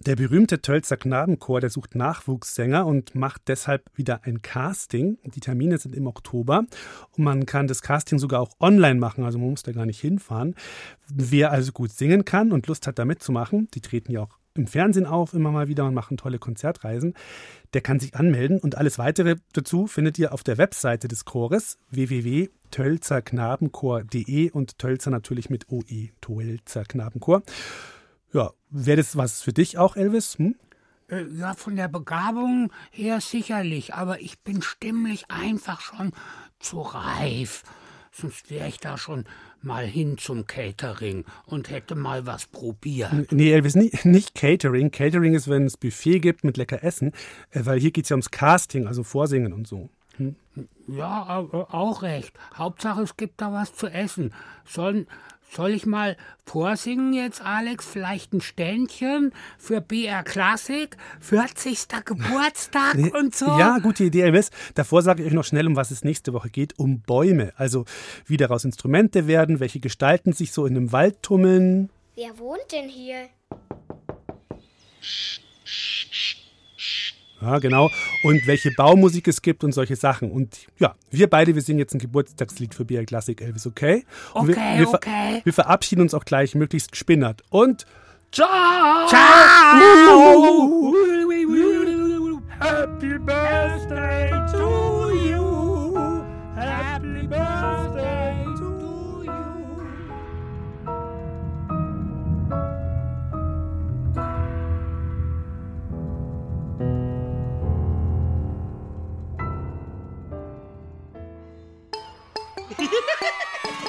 Der 0.00 0.16
berühmte 0.16 0.60
Tölzer 0.60 0.96
Knabenchor, 0.96 1.60
der 1.60 1.70
sucht 1.70 1.94
Nachwuchssänger 1.94 2.84
und 2.84 3.14
macht 3.14 3.42
deshalb 3.46 3.84
wieder 3.94 4.24
ein 4.24 4.42
Casting. 4.42 5.18
Die 5.24 5.40
Termine 5.40 5.78
sind 5.78 5.94
im 5.94 6.06
Oktober 6.06 6.64
und 7.16 7.24
man 7.24 7.46
kann 7.46 7.68
das 7.68 7.82
Casting 7.82 8.18
sogar 8.18 8.40
auch 8.40 8.52
online 8.58 8.98
machen, 8.98 9.24
also 9.24 9.38
man 9.38 9.50
muss 9.50 9.62
da 9.62 9.72
gar 9.72 9.86
nicht 9.86 10.00
hinfahren. 10.00 10.54
Wer 11.08 11.52
also 11.52 11.72
gut 11.72 11.92
singen 11.92 12.24
kann 12.24 12.50
und 12.50 12.66
Lust 12.66 12.86
hat, 12.86 12.98
da 12.98 13.04
mitzumachen, 13.04 13.68
die 13.74 13.80
treten 13.80 14.12
ja 14.12 14.22
auch 14.22 14.38
im 14.56 14.66
Fernsehen 14.66 15.06
auf 15.06 15.34
immer 15.34 15.50
mal 15.50 15.68
wieder 15.68 15.84
und 15.84 15.94
machen 15.94 16.16
tolle 16.16 16.38
Konzertreisen. 16.38 17.14
Der 17.74 17.80
kann 17.80 18.00
sich 18.00 18.14
anmelden 18.14 18.58
und 18.58 18.76
alles 18.76 18.98
weitere 18.98 19.36
dazu 19.52 19.86
findet 19.86 20.18
ihr 20.18 20.32
auf 20.32 20.42
der 20.42 20.58
Webseite 20.58 21.06
des 21.08 21.24
Chores 21.24 21.78
www.tölzerknabenchor.de 21.90 24.50
und 24.50 24.78
Tölzer 24.78 25.10
natürlich 25.10 25.50
mit 25.50 25.70
OE, 25.70 26.10
Tölzer 26.20 26.84
Knabenchor. 26.84 27.42
Ja, 28.32 28.52
wäre 28.70 28.98
das 28.98 29.16
was 29.16 29.42
für 29.42 29.52
dich 29.52 29.78
auch, 29.78 29.96
Elvis? 29.96 30.38
Hm? 30.38 30.54
Äh, 31.08 31.24
ja, 31.32 31.54
von 31.54 31.76
der 31.76 31.88
Begabung 31.88 32.72
her 32.90 33.20
sicherlich, 33.20 33.94
aber 33.94 34.20
ich 34.20 34.40
bin 34.40 34.62
stimmlich 34.62 35.30
einfach 35.30 35.80
schon 35.80 36.12
zu 36.58 36.80
reif. 36.80 37.62
Sonst 38.18 38.50
wäre 38.50 38.68
ich 38.68 38.78
da 38.78 38.96
schon 38.96 39.24
mal 39.60 39.84
hin 39.84 40.16
zum 40.16 40.46
Catering 40.46 41.26
und 41.44 41.68
hätte 41.68 41.94
mal 41.94 42.24
was 42.24 42.46
probiert. 42.46 43.30
Nee, 43.30 43.52
Elvis, 43.52 43.74
nicht, 43.74 44.06
nicht 44.06 44.34
Catering. 44.34 44.90
Catering 44.90 45.34
ist, 45.34 45.48
wenn 45.48 45.66
es 45.66 45.76
Buffet 45.76 46.20
gibt 46.20 46.42
mit 46.42 46.56
lecker 46.56 46.82
Essen, 46.82 47.12
äh, 47.50 47.60
weil 47.64 47.78
hier 47.78 47.90
geht 47.90 48.04
es 48.04 48.08
ja 48.08 48.14
ums 48.14 48.30
Casting, 48.30 48.86
also 48.86 49.02
Vorsingen 49.02 49.52
und 49.52 49.68
so. 49.68 49.90
Hm? 50.16 50.34
Ja, 50.88 51.40
auch 51.50 52.02
recht. 52.02 52.32
Hauptsache, 52.54 53.02
es 53.02 53.18
gibt 53.18 53.42
da 53.42 53.52
was 53.52 53.74
zu 53.74 53.88
essen. 53.88 54.32
Sollen, 54.64 55.08
soll 55.50 55.70
ich 55.70 55.86
mal 55.86 56.16
vorsingen 56.44 57.12
jetzt, 57.12 57.40
Alex? 57.42 57.86
Vielleicht 57.86 58.32
ein 58.32 58.40
Ständchen 58.40 59.32
für 59.58 59.80
BR 59.80 60.22
Klassik, 60.22 60.96
40. 61.20 61.86
Geburtstag 62.04 62.96
und 63.14 63.34
so? 63.34 63.46
Ja, 63.46 63.78
gute 63.78 64.04
Idee, 64.04 64.22
Elvis. 64.22 64.50
Davor 64.74 65.02
sage 65.02 65.22
ich 65.22 65.28
euch 65.28 65.34
noch 65.34 65.44
schnell, 65.44 65.66
um 65.66 65.76
was 65.76 65.90
es 65.90 66.04
nächste 66.04 66.32
Woche 66.32 66.50
geht. 66.50 66.78
Um 66.78 67.00
Bäume. 67.00 67.52
Also, 67.56 67.84
wie 68.26 68.36
daraus 68.36 68.64
Instrumente 68.64 69.26
werden, 69.26 69.60
welche 69.60 69.80
Gestalten 69.80 70.32
sich 70.32 70.52
so 70.52 70.66
in 70.66 70.76
einem 70.76 70.92
Wald 70.92 71.22
tummeln. 71.22 71.90
Wer 72.14 72.38
wohnt 72.38 72.72
denn 72.72 72.88
hier? 72.88 73.28
Ja, 77.46 77.58
genau. 77.60 77.90
Und 78.24 78.46
welche 78.46 78.72
Baumusik 78.72 79.28
es 79.28 79.40
gibt 79.40 79.62
und 79.62 79.72
solche 79.72 79.94
Sachen. 79.94 80.32
Und 80.32 80.66
ja, 80.78 80.96
wir 81.10 81.30
beide, 81.30 81.54
wir 81.54 81.62
singen 81.62 81.78
jetzt 81.78 81.94
ein 81.94 82.00
Geburtstagslied 82.00 82.74
für 82.74 82.84
BR 82.84 83.04
Classic 83.04 83.40
Elvis, 83.40 83.66
okay? 83.66 84.04
Und 84.34 84.50
okay, 84.50 84.78
wir, 84.78 84.86
wir, 84.86 84.94
okay. 84.94 85.40
Wir 85.44 85.52
verabschieden 85.52 86.02
uns 86.02 86.12
auch 86.12 86.24
gleich 86.24 86.56
möglichst 86.56 86.90
gespinnert. 86.90 87.42
Und 87.50 87.86
ciao! 88.32 89.06
Ciao! 89.08 90.92
Happy 92.58 93.18
Birthday 93.18 94.30
to 94.50 94.65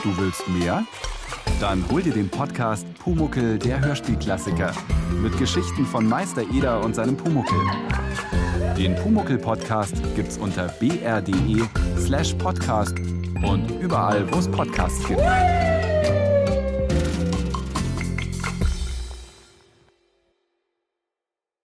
Du 0.04 0.18
willst 0.18 0.48
mehr? 0.48 0.86
Dann 1.60 1.84
hol 1.92 2.02
dir 2.02 2.14
den 2.14 2.30
Podcast 2.30 2.86
Pumuckel, 3.00 3.58
der 3.58 3.82
Hörspielklassiker. 3.82 4.72
Mit 5.22 5.38
Geschichten 5.38 5.86
von 5.86 6.08
Meister 6.08 6.44
Eder 6.54 6.84
und 6.84 6.96
seinem 6.96 7.18
Pumuckel. 7.18 7.58
Den 8.78 8.96
Pumuckel-Podcast 8.96 9.96
gibt's 10.16 10.38
unter 10.38 10.68
br.de 10.80 11.64
slash 11.98 12.34
podcast 12.36 12.94
und 13.44 13.72
überall, 13.82 14.32
wo 14.32 14.38
es 14.38 14.48
Podcasts 14.50 15.08
gibt. 15.08 15.22